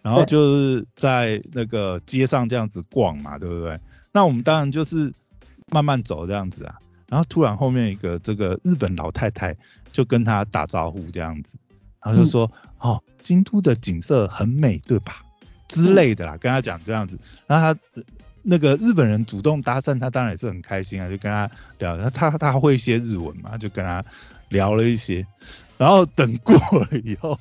[0.04, 3.80] 然后就是在那个街上这样子逛嘛，对不对？
[4.12, 5.14] 那我们当然就是
[5.70, 9.56] 慢慢走这样子啊，然后突然后面一个这个日本老太太
[9.92, 11.58] 就跟他打招呼这样子，
[12.04, 15.24] 然后就说、哦，京都的景色很美，对吧？
[15.68, 18.04] 之类的啦，跟他讲这样子，然后他呃
[18.44, 24.04] 那个日本人主动搭讪他，当然也是很开心啊，就跟他聊，他他他会一些日文嘛，就跟他
[24.50, 25.26] 聊了一些，
[25.78, 27.40] 然后等过了以后，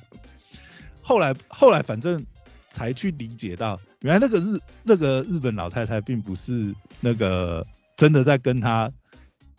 [1.01, 2.25] 后来后来反正
[2.71, 7.63] 才去理解到，原来那个日那个日本老太太并不是那个
[7.95, 8.91] 真的在跟他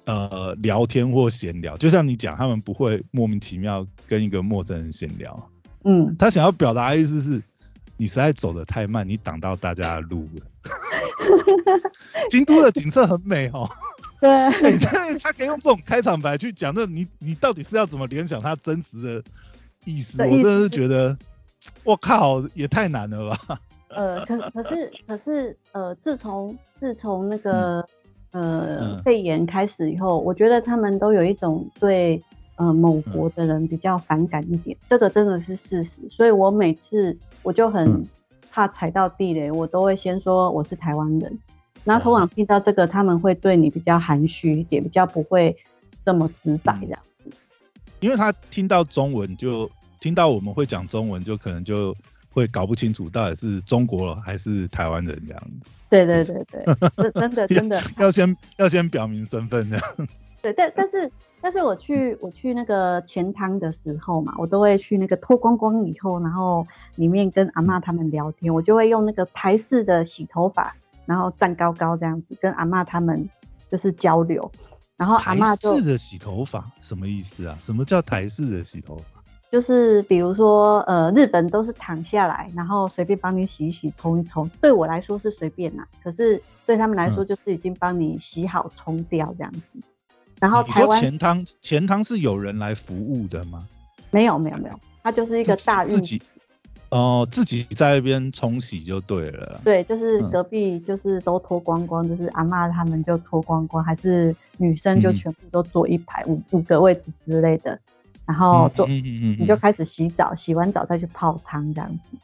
[0.07, 5.49] 呃聊天或闲聊，就像你讲，他们不会莫名其妙跟一个陌生人闲聊，
[5.85, 7.41] 嗯，他想要表达的意思是，
[7.97, 10.47] 你实在走得太慢，你挡到大家的路了。
[12.31, 13.69] 京都的景色很美哦，
[14.21, 19.23] 对，哎、他他可以用这种开场白去讲，那你你到底是要怎么联想他真实的
[19.85, 20.17] 意思？
[20.17, 20.37] 的意思。
[20.37, 21.17] 我真的是觉得，
[21.85, 23.61] 我靠，也太难了吧？
[23.89, 27.87] 呃，可可是可是呃，自从自从那个、
[28.31, 32.23] 呃嗯肺炎开始以后，我觉得他们都有一种对
[32.57, 36.09] 呃某嗯国的人比较反感一点，这个真的是事实。
[36.09, 38.07] 所以我每次我就很嗯
[38.51, 41.39] 怕踩到地雷，我都会先说我是台湾人。
[41.85, 45.55] 然后通哦常听到这个，他们会对你比较含蓄一点，比较不会
[46.05, 46.99] 这么直白这样。
[48.01, 49.71] 因为他听到中文就
[50.03, 51.97] 听到我们会讲中文，就可能就
[52.29, 55.71] 会搞不清楚到底是中国还是台湾人这样子。
[55.89, 56.65] 对对对对，
[56.97, 57.81] 这真的 真的。
[57.99, 60.09] 要先要先表明身份这样。
[60.43, 61.09] 对，但但是
[61.41, 70.75] 但是我去我去那个钱汤的时候嘛，我都会去那个脱光光以后，然后里面跟阿妈他们聊天，我就会用那个台式的洗头发，
[71.07, 73.31] 然后站高高这样子跟阿妈他们
[73.71, 74.51] 就是交流，
[74.97, 77.57] 然后阿嬷台就式的洗头发什么意思啊？
[77.61, 79.22] 什么叫台式的洗头发？
[79.53, 89.79] 就是比如说呃日本都是躺下来，然后随便帮你洗一洗冲一冲，对我来说是随便啦，可是对他们来说嗯就是已经帮你洗好冲掉这样子。
[90.41, 93.69] 然后台湾钱汤钱汤是有人来服务的吗？
[94.11, 96.23] 没有没有没有，它就是一个大浴自己
[96.89, 99.61] 哦、自己在那边冲洗就对了。
[99.65, 107.79] 对，就是嗯隔壁就是都脱光光，就是阿妈他们就脱光光，还是女生就嗯全部都坐一排、五五个位置之类的，
[108.33, 112.17] 然后做、嗯嗯嗯你就开始洗澡，洗完澡再去泡汤这样子。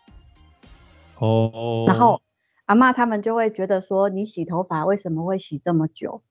[1.18, 2.22] 哦，然后
[2.64, 6.22] 阿妈他们就会觉得说，你洗头发为什么会洗这么久？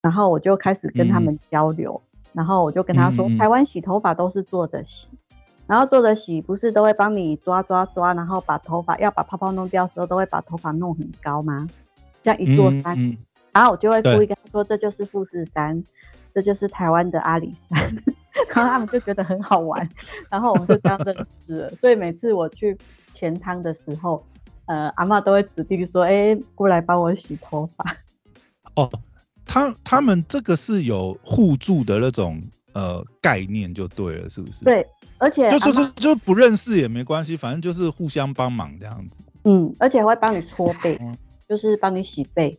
[0.00, 2.00] 然后我就开始跟他们交流，
[2.32, 5.06] 然后我就跟他说，台湾洗头发都是坐着洗，
[5.66, 11.68] 然后坐着洗不是都会帮你抓抓抓，然后把头发要把泡泡弄掉的时候，都会把头发弄很高吗？
[12.22, 12.96] 这样一座山，
[13.52, 15.84] 然后我就会故对意跟他说，这就是富士山，
[16.32, 17.96] 这就是台湾的阿里山，
[18.54, 19.88] 然后他们就觉得很好玩，
[20.30, 21.14] 然后我们就这样认
[21.46, 21.70] 识了。
[21.80, 22.76] 所以每次我去
[23.14, 24.24] 前汤的时候，
[24.66, 27.96] 呃，阿嬷都会指定说，哎、过来帮我洗头发。
[28.74, 28.90] 哦，
[29.44, 32.40] 他他们这个是有互助的那种
[32.72, 34.86] 呃概念就对了，是不是？，对，
[35.18, 41.16] 而且就是就就就不认识也没关系，反正就是互相帮忙这样子，嗯，而且会帮你搓背嗯，
[41.48, 42.58] 就是帮你洗背。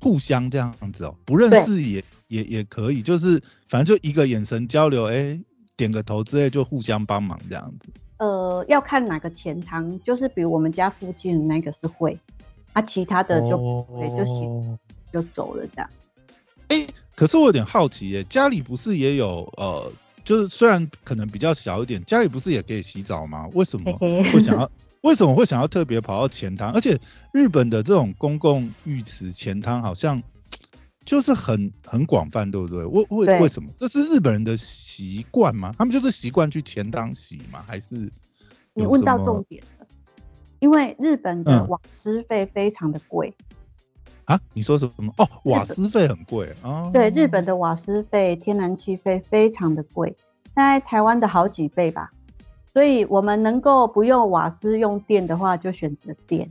[0.00, 5.38] 互相这样子哦，不认对识也也也可以，就是反正就一个眼神交流，哎、
[5.76, 7.88] 点个头之类就互相帮忙这样子。
[8.18, 12.18] 呃，要看哪个钱塘，就是比如我们家附近的那个是会，
[12.72, 14.78] 啊，其他的就不会，就洗哦
[15.12, 15.90] 就走了这样。
[16.68, 19.90] 哎，可是我有点好奇耶，家里不是也有呃，
[20.24, 23.48] 就是虽然可能比较小一点，家里不是也可以洗澡吗？
[23.54, 24.70] 为什么会想要
[25.02, 26.72] 为什么会想要特别跑到前汤？
[26.72, 26.98] 而且
[27.32, 30.22] 日本的这种公共浴池前汤好像
[31.04, 32.84] 就是很很广泛，对不对？
[32.84, 33.70] 为为为什么？
[33.76, 35.72] 这是日本人的习惯吗？
[35.78, 37.62] 他们就是习惯去前汤洗吗？
[37.66, 38.10] 还是
[38.74, 39.86] 你问到重点了？
[40.58, 43.32] 因为日本的瓦斯费非常的贵。
[44.24, 45.12] 啊，你说什么？
[45.16, 46.90] 哦，瓦斯费很贵啊。
[46.92, 50.14] 对，日本的瓦斯费、天然气费非常的贵，
[50.52, 52.10] 大概台湾的好几倍吧。
[52.72, 56.50] 所以我们能够不用瓦斯用电的话，就选择电。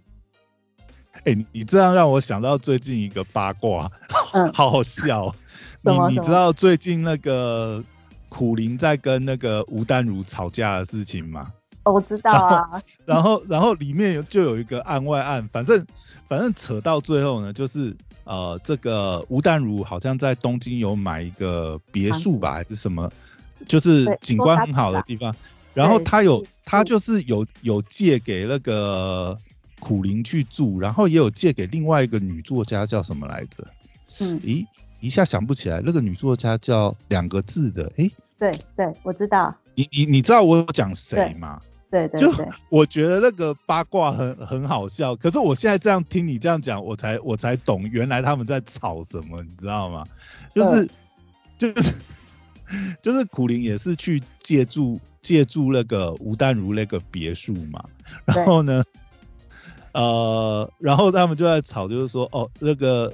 [1.24, 3.90] 哎，你这样让我想到最近一个八卦，
[4.34, 5.34] 嗯， 好好笑。
[5.82, 7.84] 你你知道最近那个
[8.30, 11.52] 苦林在跟那个吴淡如吵架的事情吗？
[11.86, 15.86] 我知道啊， 然后然后里面有就有一个案外案，反正
[16.28, 23.10] 反正扯到最后呢，就是呃这个吴淡如好像在东京有买一个别墅吧，还是什么，
[23.68, 25.34] 就是景观很好的地方，
[25.78, 29.38] 然后他有他就是有有借给那个
[29.80, 33.68] 苦灵去住，然后也有借给另外一个女作家叫什么来着？
[34.20, 34.66] 嗯，咦
[35.00, 38.10] 一下想不起来，那个女作家叫两个字的，哎，
[38.40, 41.62] 对对，我知道，你你你知道我讲谁吗？
[41.92, 42.34] 对对，就
[42.70, 50.04] 我觉得那个八卦很很好笑，可是我现在这样听你这样讲，我才我才懂原来他们在吵什么，你知道吗？
[50.56, 50.90] 就是
[51.60, 51.94] 就是
[53.02, 57.84] 就是苦灵也是去借住借住那个吴淡如那个别墅嘛，
[58.26, 58.84] 然后呢，
[59.94, 63.14] 呃，然后他们就在吵，就是说哦那个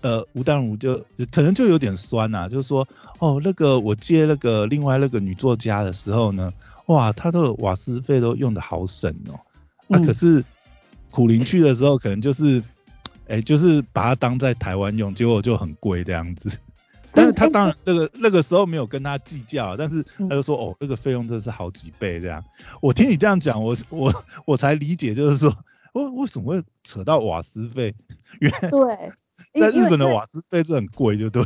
[0.00, 0.96] 呃吴淡如就
[1.30, 2.86] 可能就有点酸呐，就是说
[3.18, 6.52] 哦那个我接那个另外那个女作家的时候呢。
[6.86, 9.38] 哇，她的瓦斯费都用的好省哦。
[9.86, 10.44] 那可是
[11.12, 12.60] 苦林去的时候，可能就是，
[13.28, 16.50] 哎，就是把它当在台湾用，结果就很贵这样子。
[17.14, 22.42] 但是他当然那个那个时候没有跟他计较，但是他就说哦，这个费用真的是好几倍这样。
[22.80, 24.12] 我听你这样讲，我我
[24.46, 25.54] 我才理解，就是说，
[25.92, 27.94] 为为什么会扯到瓦斯费？
[28.40, 29.12] 原对，
[29.60, 31.44] 在日本的瓦斯费是很贵，就对，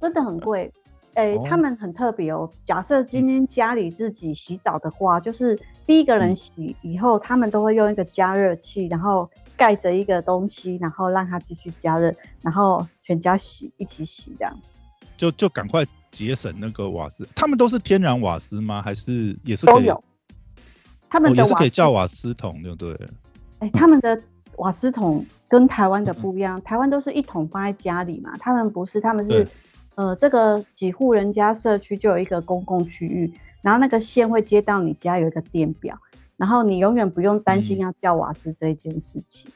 [0.00, 0.72] 真的很贵。
[1.14, 2.48] 哎，他们很特别哦。
[2.64, 14.56] 假设今天家里自己洗澡的话，就是第一个人洗以后，他们都会用一个加热器，然后盖着一个东西，然后让它继续加热，然后全家洗一起洗这样。
[15.20, 17.28] 就就赶快节省那个瓦斯。
[17.36, 18.80] 他们都是天然瓦斯吗？
[18.80, 20.02] 还是也是都有？
[21.10, 22.98] 他们也是可以叫瓦斯桶，对不对？
[23.58, 24.18] 哎，他们的
[24.56, 29.46] 瓦斯桶跟台湾的不一样，台湾都是一桶放在家里嘛，他们不是，他们是。
[29.96, 33.30] 呃，这个几户人家社区就有一个公共区域，
[33.60, 35.98] 然后那个线会接到你家有一个电表，
[36.38, 39.50] 然后你永远不用担心要叫瓦斯这一件事情。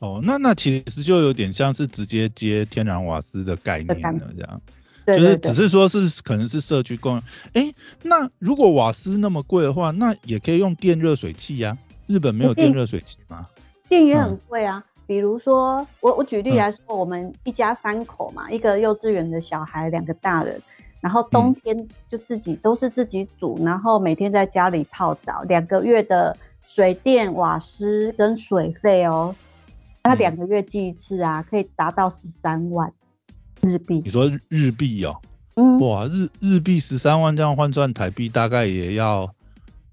[0.00, 4.60] 哦，那那其实就有点像是直接接天然瓦斯的概念了，这样。
[5.06, 7.22] 对就是只是说是可能是社区公用。
[7.52, 11.78] 哎，那如果瓦斯那么贵的话，那也可以用电热水器呀。
[12.06, 13.46] 日本没有电热水器吗？
[13.88, 14.84] 电也很贵啊。
[15.06, 20.60] 比如说，我我举例来说，我们一家三口嘛，一个幼稚园的小孩，两个大人，
[21.00, 26.36] 然后冬天就自己都是自己煮，然后每天在家里泡澡，两个月的
[26.68, 29.32] 水电瓦斯跟水费哦，
[30.06, 32.92] 他两个月寄一次啊，可以达到十三万
[33.60, 34.00] 日币。
[34.04, 35.20] 你说日币哦？
[35.54, 39.32] 嗯，哇，日日币十三万这样换算台币大概也要，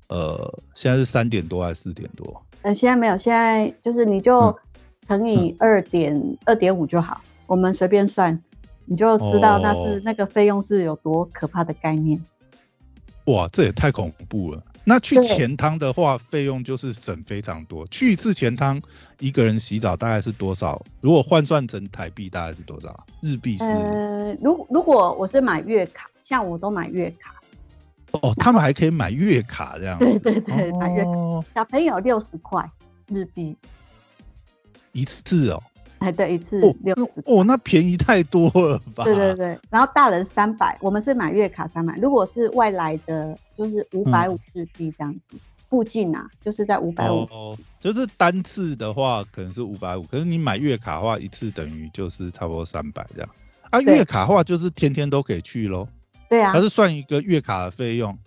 [0.09, 2.43] 呃，现在是三点多还是四点多？
[2.61, 4.57] 呃，现在没有，现在就是你就。
[5.05, 8.41] 乘以二点二点五就好，我们随便算，
[8.85, 12.17] 你就知道那是那个费用是有多可怕的概念。
[13.25, 14.63] 哇，这也太恐怖了。
[14.85, 17.87] 那去钱汤的话，费用就是省非常多。
[17.87, 18.81] 去一次钱汤，
[19.19, 20.83] 一个人洗澡大概是多少？
[20.99, 23.05] 如果换算成台币，大概是多少？
[23.21, 23.63] 日币是？
[23.63, 27.33] 呃，如如果我是买月卡，像我都买月卡。
[28.11, 29.97] 哦，他们还可以买月卡这样？
[29.99, 31.11] 对对对，买月卡。
[31.55, 32.69] 小朋友六十块
[33.07, 33.55] 日币。
[34.91, 35.63] 一次哦，
[36.03, 39.05] 哎对，一次六十哦，那便宜太多了吧？
[39.05, 45.37] 对对对，然后大人三百，我们是买月卡三百，如果是外来的，就是五百五日币这样子，
[45.69, 47.21] 附近啊，就是在五百五。
[47.31, 53.29] 哦，就是单次的话可能是五百五，可是你买月卡的话，一次等于就是差不多三百这样。
[53.69, 55.87] 啊，月卡的话就是天天都可以去喽。
[56.29, 56.51] 对啊。
[56.53, 58.17] 它是算一个月卡的费用。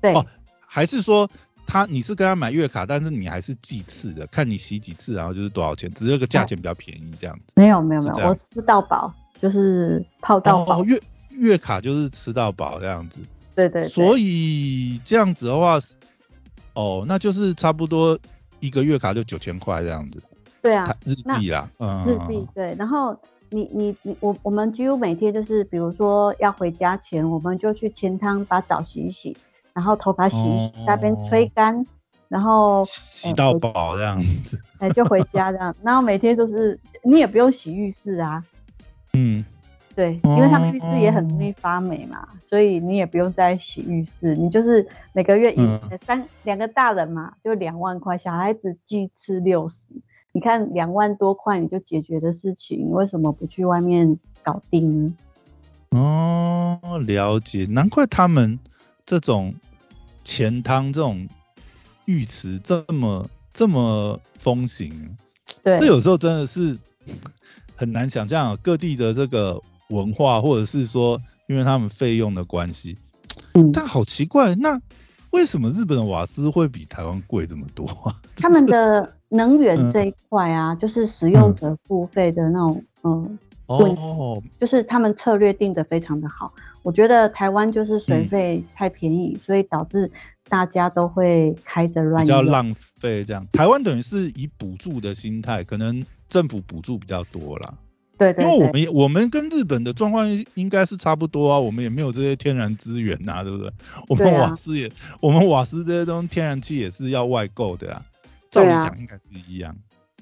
[0.00, 0.12] 对。
[0.14, 0.26] 哦，
[0.66, 1.30] 还是说？
[1.70, 7.44] 他你是跟他买月卡，但是你还是计次的，看你洗几次，然后就是多少钱，只是个价钱比较便宜这样子。
[7.54, 10.82] 没有没有没有，我吃到饱，就是泡到饱。
[10.82, 11.00] 月
[11.30, 13.20] 月卡就是吃到饱这样子。
[13.54, 13.84] 对对。
[13.84, 15.78] 所以这样子的话，
[16.74, 18.18] 哦，那就是差不多
[18.58, 20.20] 一个月卡就九千块这样子。
[20.60, 20.92] 对啊。
[21.04, 22.04] 日币啦，嗯。
[22.04, 23.16] 日币对，然后
[23.50, 29.36] 你你你我我们几乎每天就是，比如说要回家前，我们就去清汤把澡洗一洗，
[29.80, 31.82] 然后头发洗一洗，那边吹干，
[32.28, 34.60] 然后洗到饱这样子。
[34.78, 38.44] 哎，就回家这样，然后每天都是你也不用洗浴室啊。
[39.14, 39.42] 嗯。
[39.94, 49.76] 对，因为他们浴室也很容易发霉嘛，所以你也不用再洗浴室，你就是每个月一、嗯三两个大人嘛，就两万块，小孩子寄吃六十，
[50.32, 55.14] 你看两万多块你就解决的事情，为什么不去外面搞定呢？
[55.90, 58.58] 哦，了解，难怪他们
[59.04, 59.52] 这种
[60.30, 61.26] 钱汤这种
[62.04, 65.16] 浴池这么这么风行，
[65.64, 66.78] 对，这有时候真的是
[67.74, 72.96] 很难想象各地的这个文化，或者是说因为他们费用的关系，
[73.54, 74.80] 嗯，但好奇怪，那
[75.30, 78.14] 为什么日本的瓦斯会比台湾贵这么多啊？
[78.36, 83.36] 他们的能源这一块啊，就是使用者付费的那种，嗯，
[83.78, 86.52] 哦，就是他们策略定的非常的好。
[86.82, 90.10] 我觉得台湾就是水费太便宜，所以导致
[90.48, 93.46] 大家都会开着乱用，比较浪费这样。
[93.52, 97.74] 台湾等于是以补助的心态，可能政府补助比较多啦。
[98.18, 103.72] 对对因为我们我们跟日本的状况应该是差不多啊，我们也没有这些天然资源呐、啊，对不对？
[104.08, 108.02] 我们瓦斯也，啊、我们瓦斯这些东西天然气也是要外购的啊，
[108.50, 109.74] 照理讲应该是一样。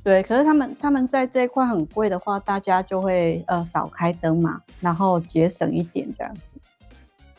[0.02, 6.40] 对，可是他们他们在这一块很贵的话，大家就会呃少开灯嘛，然后节省一点这样子。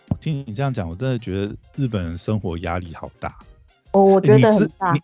[0.09, 3.35] 我听你这样讲，我真的觉得日本人生活压力好大。
[3.91, 4.91] 哦，我觉得很大。
[4.91, 5.01] 你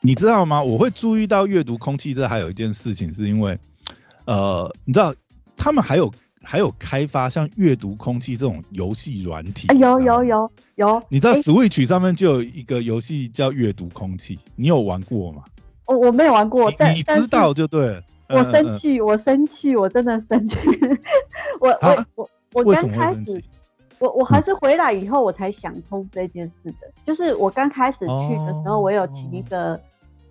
[0.00, 0.62] 你知道吗？
[0.62, 3.58] 我会注意到阅读空气，这还有一件事情，是因为。
[4.26, 5.14] 呃，你知道
[5.56, 11.02] 他们还有还有开发像阅读空气这种游戏软体、啊，有有有有。
[11.08, 15.44] 你知道 Switch 上面就有一个游戏叫阅读空气，你有玩过吗？
[15.88, 18.02] 我我没有玩过，但你知道就对了。
[18.28, 20.56] 我生气，我生气，我真的生气。
[21.60, 22.28] 我我我
[22.62, 23.42] 我刚开始，
[23.98, 26.92] 我我还是回来以后我才想通这件事的。
[27.06, 29.80] 就是我刚开始去的时候，我有请一个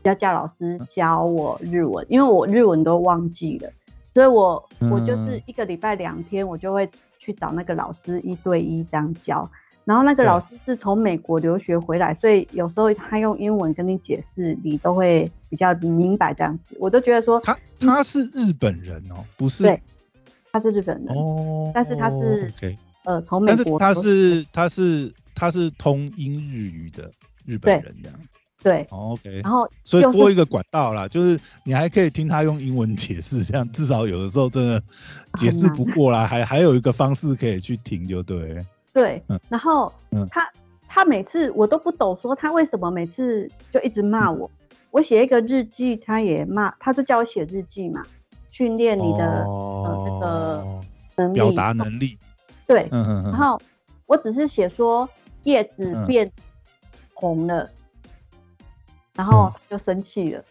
[0.03, 3.69] 家教老师教我日文，因为我日文都忘记了。
[4.13, 6.87] 所以我我就是一个礼拜两天，我就会
[7.17, 9.49] 去找那个老师一对一这样教。
[9.87, 16.75] 然后那个老师是从美国留学回来，所以有时候他用英文跟你解释，你都会比较明白这样子。
[16.77, 19.63] 我都觉得说他他是日本人哦，不是？
[19.63, 19.81] 对，
[20.51, 22.75] 他是日本人哦，但是他是、okay、
[23.05, 27.09] 呃从美国，但是他是他是他是通英日语的
[27.45, 28.19] 日本人这样。
[28.61, 34.83] 对、哦、，OK，然后所以多一个管道啦，就是你还可以听他用英文解释，这样至少有的时候真的
[35.35, 38.65] 解释不过来，还还有一个方式可以去听，就对。
[38.97, 40.49] 对，嗯、然后、嗯、他
[40.87, 44.49] 他每次我都不懂，说他为什么每次就一直骂我。
[44.71, 48.03] 嗯、我写一个日记，他也骂，他就叫我写日记嘛，
[48.51, 50.81] 训练你的、哦、呃
[51.15, 52.17] 那个能力，表达能力。
[52.65, 53.31] 对，嗯嗯嗯。
[53.31, 53.61] 然后
[54.07, 55.07] 我只是写说
[55.43, 56.31] 叶子变
[57.13, 57.63] 红了。
[57.63, 57.69] 嗯
[59.17, 60.43] 然后就生气了，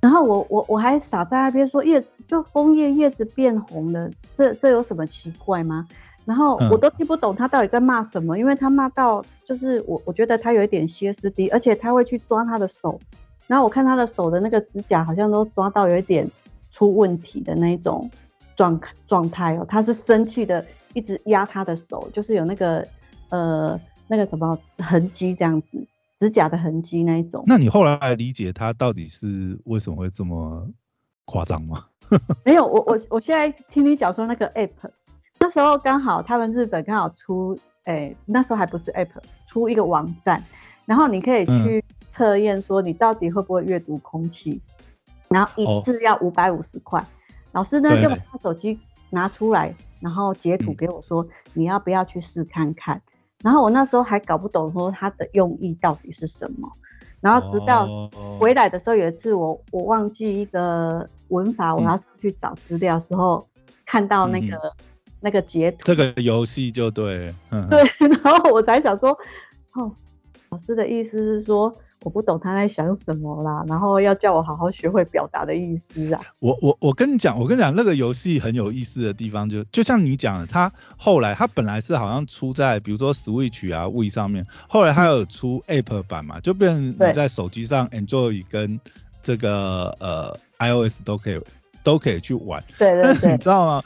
[0.00, 5.84] 然后我我我还傻在那边说叶就枫叶叶子变红了，这这有什么奇怪吗？
[6.24, 13.00] 然后我都听不懂他到底在骂什么，因为他骂到就是我我觉得他有一点歇斯底，而且他会去抓他的手，
[13.46, 16.30] 然后我看他的手的那个指甲好像都抓到有一点
[16.70, 18.10] 出问题的那种
[18.56, 22.86] 状状态哦，他是生气的一直压他的手，就是有那个
[23.30, 25.86] 呃那个什么痕迹这样子。
[26.20, 30.66] 指甲的痕迹那一种，那你后来理解他到底是为什么会这么
[31.26, 31.84] 夸张吗？
[32.46, 34.70] 没有，我我我现在听你讲说那个 app，
[35.44, 39.10] 那时候刚好他们日本刚好出，哎、欸，那时候还不是 app，
[39.46, 40.42] 出一个网站，
[40.86, 44.58] 然后你可以去测验说你到底会不会阅读空气，
[45.28, 47.06] 然后一次要五百五十块，
[47.52, 48.80] 老师呢就把他手机
[49.10, 53.02] 拿出来，然后截图给我说、嗯、你要不要去试看看。
[53.42, 56.66] 然后我那时候还搞不懂说它的用意到底是什么，
[57.20, 57.86] 然后直到
[58.40, 64.72] 回来的时候有一次我我忘记一个文法，我要去找资料的时候、嗯、看到那个、嗯、
[65.24, 67.82] 那个截图，这个游戏就对，嗯、对，
[68.22, 69.08] 然后我才想说，
[69.72, 69.90] 哦，
[70.50, 76.20] 老师的意思是说我不懂他在想什么啦，然后要叫我好好学会表达的意思啊。
[76.40, 88.78] 我我我跟你讲，我跟你讲，那个游戏很有意思的地方就就像你讲的，它后来它本来是好像出在比如说 Switch 啊 Wii 上面，后来它有出 App 版嘛，就变成你在手机上 Android 跟
[89.22, 91.40] 这个呃 iOS 都可以
[91.82, 92.62] 都可以去玩。
[92.78, 93.02] 对对对。
[93.02, 93.82] 但是你知道吗？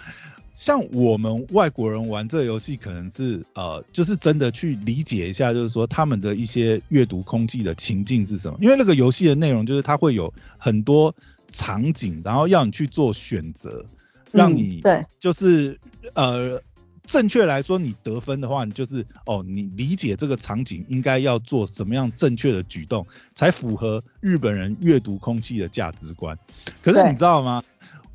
[0.59, 8.59] 像我们外国人玩这个游戏，可能是呃，就是真的去理解一下，就是说他们的一些阅读空气的情境是什么。
[8.61, 11.15] 因为那个游戏的内容就是它会有很多
[11.53, 13.87] 场景，然后要你去做选择，
[14.33, 15.79] 让你对，就是
[16.15, 16.61] 呃。
[17.07, 26.39] 正确来说，你得分的话，你就是哦，你理解这个场景应该要做什么样正确的举动，才符合日本人阅读空气的价值观。
[26.83, 27.65] 可是你知道吗？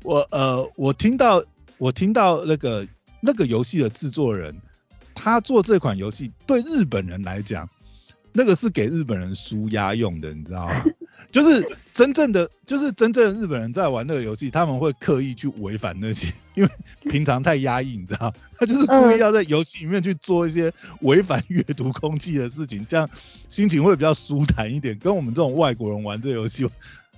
[0.04, 1.42] 我呃，我听到
[1.78, 2.86] 我听到那个
[3.20, 4.54] 那个游戏的制作人，
[5.14, 7.68] 他做这款游戏对日本人来讲，
[8.32, 10.84] 那个是给日本人舒压用的，你知道吗？
[11.30, 16.70] 就是真正的，就是真正的日本人在玩那个游戏，他们会刻意去违反那些，因为
[17.10, 23.08] 平常太压抑，你知道， 他就是故意要在游戏里面去做一些违反阅读空气的事情，这样
[23.48, 24.96] 心情会比较舒坦一点。
[24.98, 26.68] 跟我们这种外国人玩这游戏，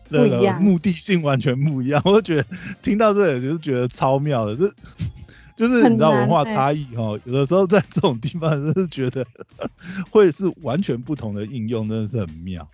[0.08, 2.00] 那个目的性完全不一样。
[2.06, 2.46] 我就觉得
[2.82, 4.68] 听到这里就是觉得超妙的，这
[5.56, 9.26] 就是你知道文化差异哈，有的时候在这种地方真是觉得
[10.10, 12.68] 会是完全不同的应用，真的是很妙。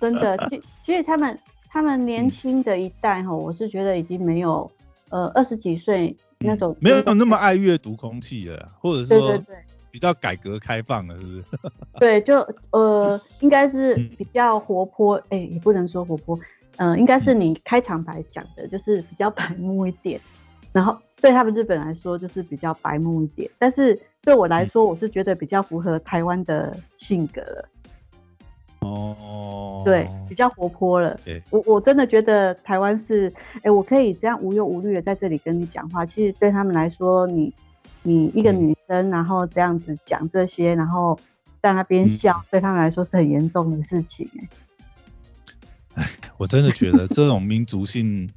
[0.00, 4.70] 真的，其其实他们他们年轻的一代哈，我是觉得已经没有
[5.10, 9.38] 呃二十几岁那种没有那么爱阅读空气了，或者说
[9.90, 11.44] 比较改革开放了，是不是？
[12.00, 12.38] 对，就
[12.70, 16.36] 呃应该是比较活泼，哎也不能说活泼，
[16.76, 20.20] 嗯应该是你开场白讲的，就是比较白目一点，
[20.72, 27.42] 然后对他们日本来说就是比较白目一点，但是对我来说我是觉得比较符合台湾的性格。
[28.80, 31.18] 哦，对，比较活泼了。
[31.48, 36.04] 我我真的觉得台湾是，哎，我可以这样无忧无虑的在这里跟你讲话。
[36.04, 37.50] 其实对他们来说，你
[38.02, 41.18] 你一个女生，然后这样子讲这些，然后
[41.62, 44.28] 在那边笑，对他们来说是很严重的事情。
[44.38, 44.48] 哎，
[46.44, 48.28] 我真的觉得这种民族性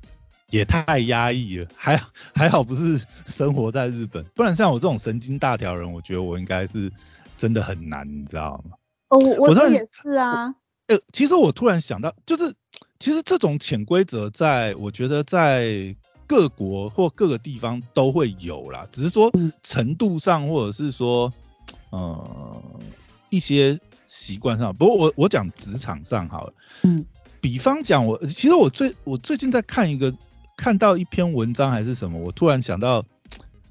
[0.49, 1.67] 也太压抑了。
[1.75, 2.01] 还
[2.33, 6.89] 还好不是生活在日本，不然像我这种神经大条人，我觉得我应该是
[7.37, 8.77] 真的很难，你知道吗？
[9.09, 10.55] 哦，我我也是啊。
[10.87, 12.55] 呃，其实我突然想到，就是
[12.97, 15.93] 其实这种潜规则，在我觉得在
[16.25, 19.29] 各国或各个地方都会有啦，只是说
[19.63, 21.33] 程度上或者是说
[21.89, 22.63] 呃
[23.29, 23.77] 一些
[24.07, 24.73] 习惯上。
[24.73, 26.53] 不过我我讲职场上好了，
[26.83, 27.05] 嗯，
[27.41, 30.13] 比方讲我其实我最我最近在看一个
[30.55, 33.05] 看到一篇文章还是什么，我突然想到，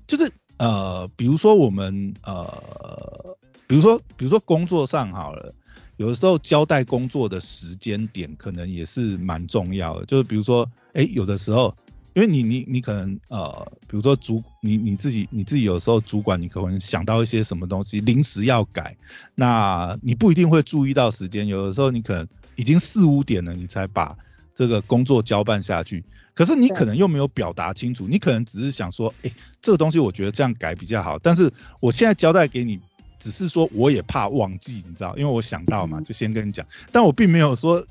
[0.07, 3.37] 就是呃，比如说我们呃。
[3.69, 5.53] 比如说，比如说工作上好了，
[5.97, 10.07] 有的时候交代工作的时间点可能也是蛮重要的。
[10.07, 11.75] 就是比如说，哎，有的时候，
[12.15, 18.97] 因为你你你可能呃，比如说主你你自己你自己有时候主管你可能想到一些什么东西临时要改，
[19.35, 21.49] 那你不一定会注意到时间。
[21.49, 24.17] 有的时候你可能已经四五点了，你才把
[24.53, 26.05] 这个工作交办下去，
[26.35, 29.31] 可是你可能又没有表达清楚，你可能只是想说，哎，
[29.63, 32.81] 这个东西我觉得这样改比较好，但是我现在交代给你。
[33.19, 36.65] 只是说我也怕忘记，你知道，因为我想到嘛，就先跟你讲。
[36.93, 37.85] 但我并没有说，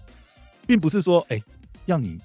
[0.68, 1.41] 并不是说，哎，
[1.88, 2.18] 要你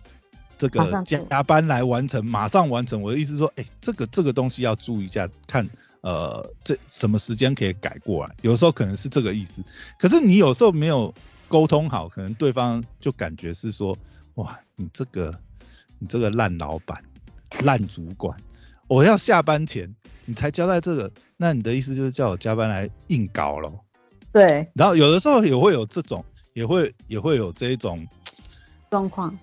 [0.59, 3.01] 这个加班来完成，马上完成。
[3.01, 5.69] 我的意思说，哎，这个这个东西要注意一下，看
[6.03, 8.35] 呃这什么时间可以改过来。
[8.43, 9.65] 有时候可能是这个意思，
[9.99, 11.13] 可是你有时候没有
[11.51, 13.99] 沟通好，可能对方就感觉是说，
[14.37, 15.37] 哇，你这个
[15.99, 17.03] 你这个烂老板、
[17.63, 18.39] 烂主管，
[18.87, 19.93] 我要下班前。
[20.27, 23.85] 你才交代这个，那你的意思就是叫我加班来硬搞咯？
[24.31, 24.71] 对。
[24.75, 28.07] 然后有的时候也会有这种，也会也会有这一种
[28.89, 29.37] 状况。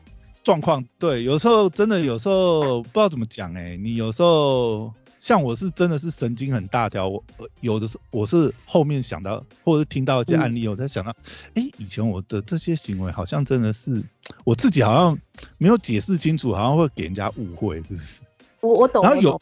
[0.43, 4.93] 状况对，有时候真的有时候不知道怎么讲哎，你有时候
[5.28, 7.21] 像我是真的是神经很大条，我
[7.59, 11.13] 有的是我是后面想到或者是听到一些案例，我才想到，
[11.53, 14.01] 哎，以前我的这些行为好像真的是
[14.45, 15.19] 我自己好像
[15.57, 18.21] 没有解释清楚，好像会给人家误会，是不是？
[18.61, 19.03] 我我懂。
[19.03, 19.41] 然后有。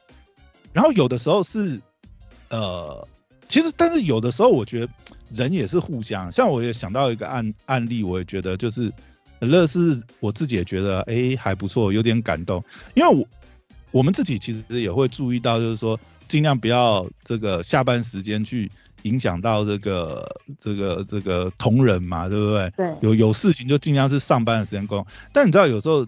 [0.74, 1.80] 然后有的时候是，
[2.50, 3.08] 呃，
[3.48, 4.90] 其实但是有的时候我觉得
[5.30, 8.92] 人也是互相，像我也想到一个案案例，我也觉得就是
[9.40, 12.64] 乐是我自己也觉得哎还不错，有点感动，
[12.96, 13.24] 因为我
[13.96, 18.70] 我们自己其实也会注意到，就是说尽量不要这个下班时间去
[19.04, 22.70] 影响到这个这个这个同仁嘛，对不对？
[22.76, 22.94] 对。
[23.00, 26.06] 有有事情就尽量是上班的时间工，但你知道有时候。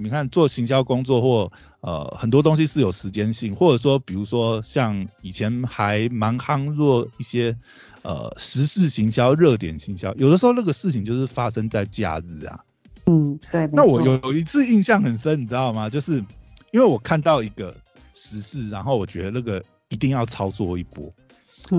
[0.00, 7.56] 你看做行销工作或呃很多东西是有时间性，或者说比如说像以前还蛮夯做一些
[8.02, 12.60] 呃时事行销、热点行销，有的时候那个事情就是发生在假日啊。
[13.06, 13.68] 嗯，对。
[13.72, 15.90] 那我有有一次印象很深，你知道吗？
[15.90, 16.22] 就是
[16.70, 17.74] 因为我看到一个
[18.14, 21.12] 时事，然后我觉得那个一定要操作一波，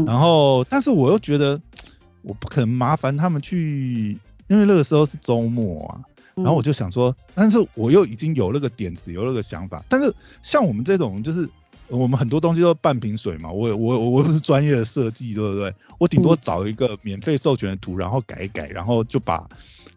[0.06, 1.60] 然后但是我又觉得
[2.22, 4.18] 我不可能麻烦他们去，
[4.48, 6.02] 因为那个时候是周末啊。
[6.36, 9.84] 然后我就想说，但是我又已经有那个点子，有那个想法。
[9.90, 11.50] 但是像我们这种，就是
[11.90, 13.52] 我们很多东西都半瓶水嘛。
[13.52, 15.76] 我我我不是专业的设计，对不对？
[15.98, 19.50] 我顶多找一个免费授权的图，然后改一改，然后就把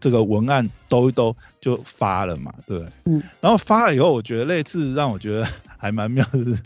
[0.02, 2.92] 这个文案兜一兜就发了嘛，对不对？
[3.04, 3.22] 嗯。
[3.40, 5.48] 然后发了以后，我觉得那次让我觉得
[5.78, 6.58] 还蛮妙的是，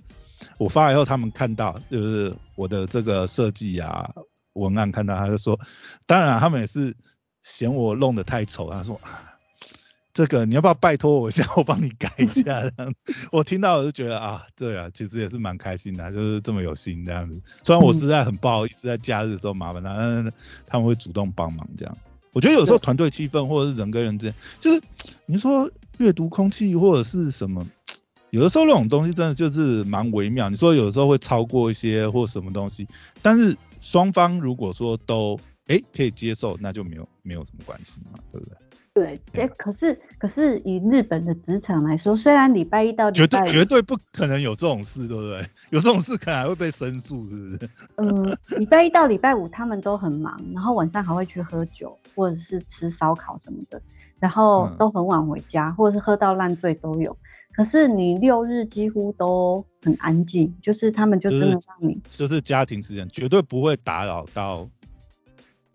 [0.59, 4.11] 我发了以后，他们看到就是我的这个设计啊
[4.55, 5.61] 文案，看到他就说，
[6.07, 6.97] 当然他们也是
[7.43, 8.99] 嫌我弄得太丑，他说。
[10.15, 12.95] 这个你要不要拜托我一下，我帮你改一下这样。
[13.31, 17.39] 我听到我就觉得啊，对啊，其实也是蛮开心的，就是这么有心这样子。
[17.63, 20.33] 虽然我实在很不好意思在假日的时候麻烦他，但是
[20.67, 21.99] 他们会主动帮忙这样。
[22.37, 24.83] 我觉得有时候团队气氛或者是人跟人之间，就是
[25.25, 27.67] 你说阅读空气或者是什么，
[28.29, 30.51] 有的时候那种东西真的就是蛮微妙。
[30.51, 32.87] 你说有的时候会超过一些或什么东西，
[33.23, 38.55] 但是双方如果说都哎可以接受，那就没有没有什么关系嘛，对不对？
[38.97, 45.47] 对，哎，可是可是以日本的职场来说，虽然礼拜一到礼拜绝对绝对不可能有这种事，对不对？
[45.69, 47.71] 有这种事可能还会被申诉，是不是？
[47.97, 53.83] 嗯，礼拜一到礼拜五他们都很忙，然后晚上还会去喝酒或者是吃烧烤什么的，
[54.19, 57.15] 然后都很晚回家，或者是喝到烂醉都有。
[57.53, 64.67] 可是你六日几乎都很安静，就是他们就真的让你就是家庭时间，绝对不会打扰到。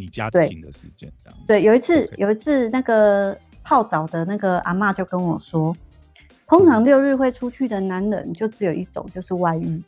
[0.01, 1.39] 你家庭的时间这样。
[1.45, 5.75] 对，有一次有一次那个泡澡的那个阿妈就跟我说，
[6.47, 9.81] 通常六日会出去的男人就只有一种，就是外遇。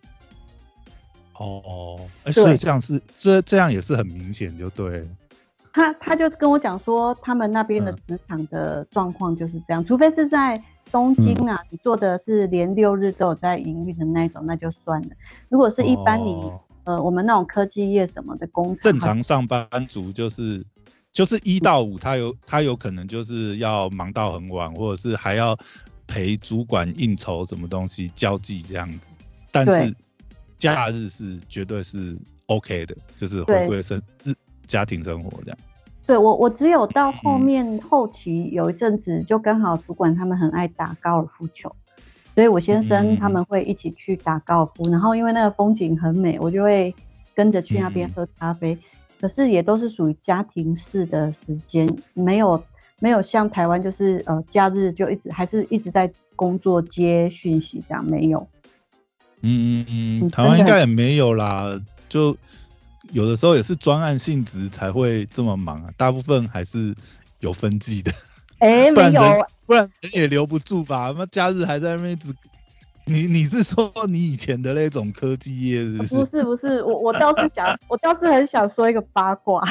[1.36, 5.04] 哦，哎，所以这样是这这样也是很明显，就对。
[5.74, 10.62] 他他就跟我讲说，他们那边的职场的状况就是这样，除非是在
[10.92, 15.10] 东京啊，你做的是连六日都有在营运的那种，那就算了。
[15.50, 16.52] 如果是一般你。
[16.86, 20.64] 呃，我们那种科技业什么的工，正常上班族就是
[21.12, 25.58] 就是一到五，他有他有可能就是要忙到很晚，或者是还要
[26.08, 29.08] 陪主管应酬什么东西交际这样子。
[29.52, 29.96] 但是
[30.58, 32.18] 假日是绝对是
[32.48, 34.34] OK 的，就是回归生日
[34.66, 35.58] 家庭生活这样。
[36.06, 41.74] 对我我只有到后面后期有一阵子，就刚好主管他们很爱打高尔夫球。
[42.34, 46.94] 所以我先生他们会一起去打高尔夫，然后因为那个风景很美，我就会
[47.36, 48.78] 跟着去那边喝咖啡。
[49.22, 52.62] 可是也都是属于家庭式的时间，没有
[53.00, 58.46] 没有像台湾就是呃假日就一直还是一直在工作接讯息这样没有。
[59.42, 61.80] 嗯嗯嗯，台湾应该也没有啦，
[62.10, 62.36] 就
[63.12, 66.96] 有的时候也是专案性质才会这么忙啊，大部分还是
[67.40, 68.12] 有分季的。
[68.64, 71.14] 哎，没有，不然人也留不住吧？
[71.18, 72.34] 那假日还在那边只，
[73.04, 76.16] 你你是说你以前的那种科技业是不是？
[76.16, 79.62] 不是不是，我我倒是想，我倒是很想说一个八卦。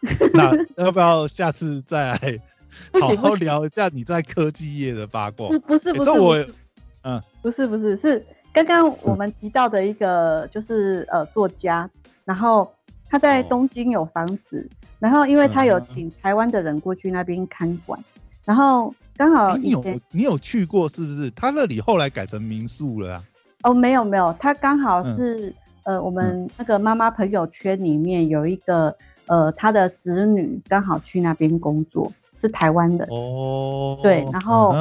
[0.32, 2.40] 那要不要下次再来
[2.98, 5.48] 好好聊一下你在科技业的八卦？
[5.66, 6.46] 不是不是，我
[7.02, 8.24] 嗯，不是不是，是
[8.54, 11.90] 刚刚我们提到的一个就是呃作家，
[12.24, 12.72] 然后
[13.10, 14.66] 他在东京有房子。
[14.98, 17.98] 然后，因为他有请台湾的人过去那边看管，
[18.44, 21.30] 然后刚好你有你有去过是不是？
[21.30, 23.22] 他那里后来改成民宿了啊？
[23.62, 28.96] 哦，没有没有，他刚好是呃，我们那个妈妈朋友圈里面有一个
[29.26, 33.98] 呃，他的子女刚好去那边工作，是台湾的哦。
[34.02, 34.74] 对，然后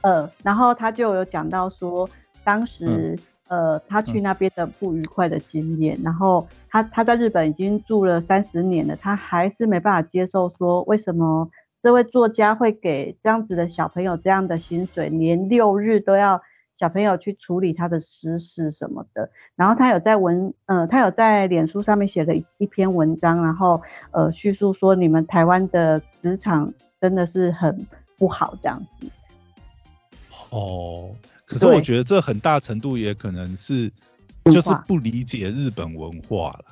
[0.00, 2.08] 呃，然后他就有讲到说，
[2.42, 3.18] 当时。
[3.48, 11.50] 呃，他去那边的不愉快的经验，然后他他在日本已经住了三十年了，他还是没办法接受说为什么
[11.82, 16.40] 这位作家会给这样子的小朋友这样的薪水，连六日都要
[16.78, 19.28] 小朋友去处理他的私事什么的。
[19.56, 27.86] 然后他有在文，呃，他有在脸书上面写了一篇文章，然后呃叙述说你们台湾的职场真的是很
[28.16, 29.06] 不好这样子。
[30.48, 31.10] 哦。
[31.46, 33.90] 可是我觉得这很大程度也可能是，
[34.44, 36.64] 就是不理解日本文化了。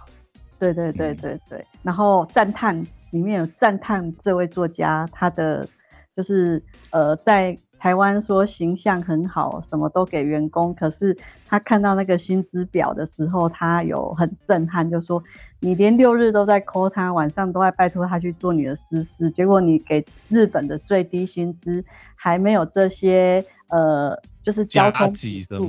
[0.59, 5.69] 对对对对对，然后赞叹里面有赞叹这位作家他的
[6.17, 7.57] 就是呃在。
[7.83, 10.73] 台湾说形象很好，什么都给员工。
[10.73, 11.19] 可是
[11.49, 15.21] 他看到那个薪资表的时候，他有很震撼，就说
[15.59, 25.15] 你连六日都在 call 他，晚上都在拜托他去做你的私事，结果你给日本的最低薪资还没有这些呃，就是交通补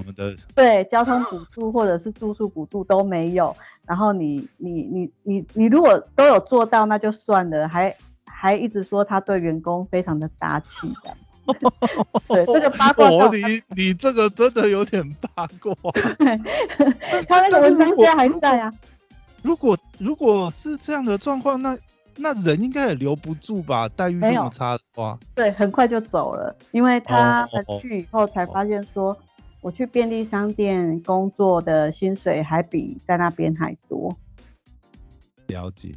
[0.04, 3.56] 助的，对，交通补助或者是住宿补助都没有。
[3.86, 7.96] 然后你你你你你如果都有做到，那就算了，还
[8.26, 11.16] 还一直说他对员工非常的大气的。
[12.30, 15.04] 对，这个八卦， 你你这个真的有点
[15.34, 15.74] 八卦。
[17.28, 18.74] 他那个文章现在还在啊。
[19.42, 21.78] 如果如果是这样的状况，那
[22.18, 23.88] 那人应该也留不住吧？
[23.90, 25.18] 待遇这么差的话。
[25.36, 27.48] 对，很快就走了，因为他
[27.82, 29.18] 去以后才发现说，
[29.62, 34.16] 我去便利商店工作的薪水还比在那边还多。
[35.48, 35.94] 了解。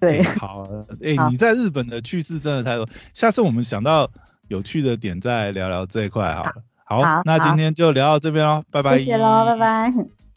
[0.00, 0.68] 对，好，
[1.02, 4.10] 哎， 你在日本的趣事真的太多，下次我们想到
[4.48, 6.52] 有趣的点再聊聊这一块好了。
[6.84, 8.98] 好，那今天就聊到这边喽，拜拜。
[8.98, 9.92] 谢谢喽，拜拜。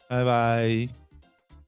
[0.08, 1.05] 拜拜。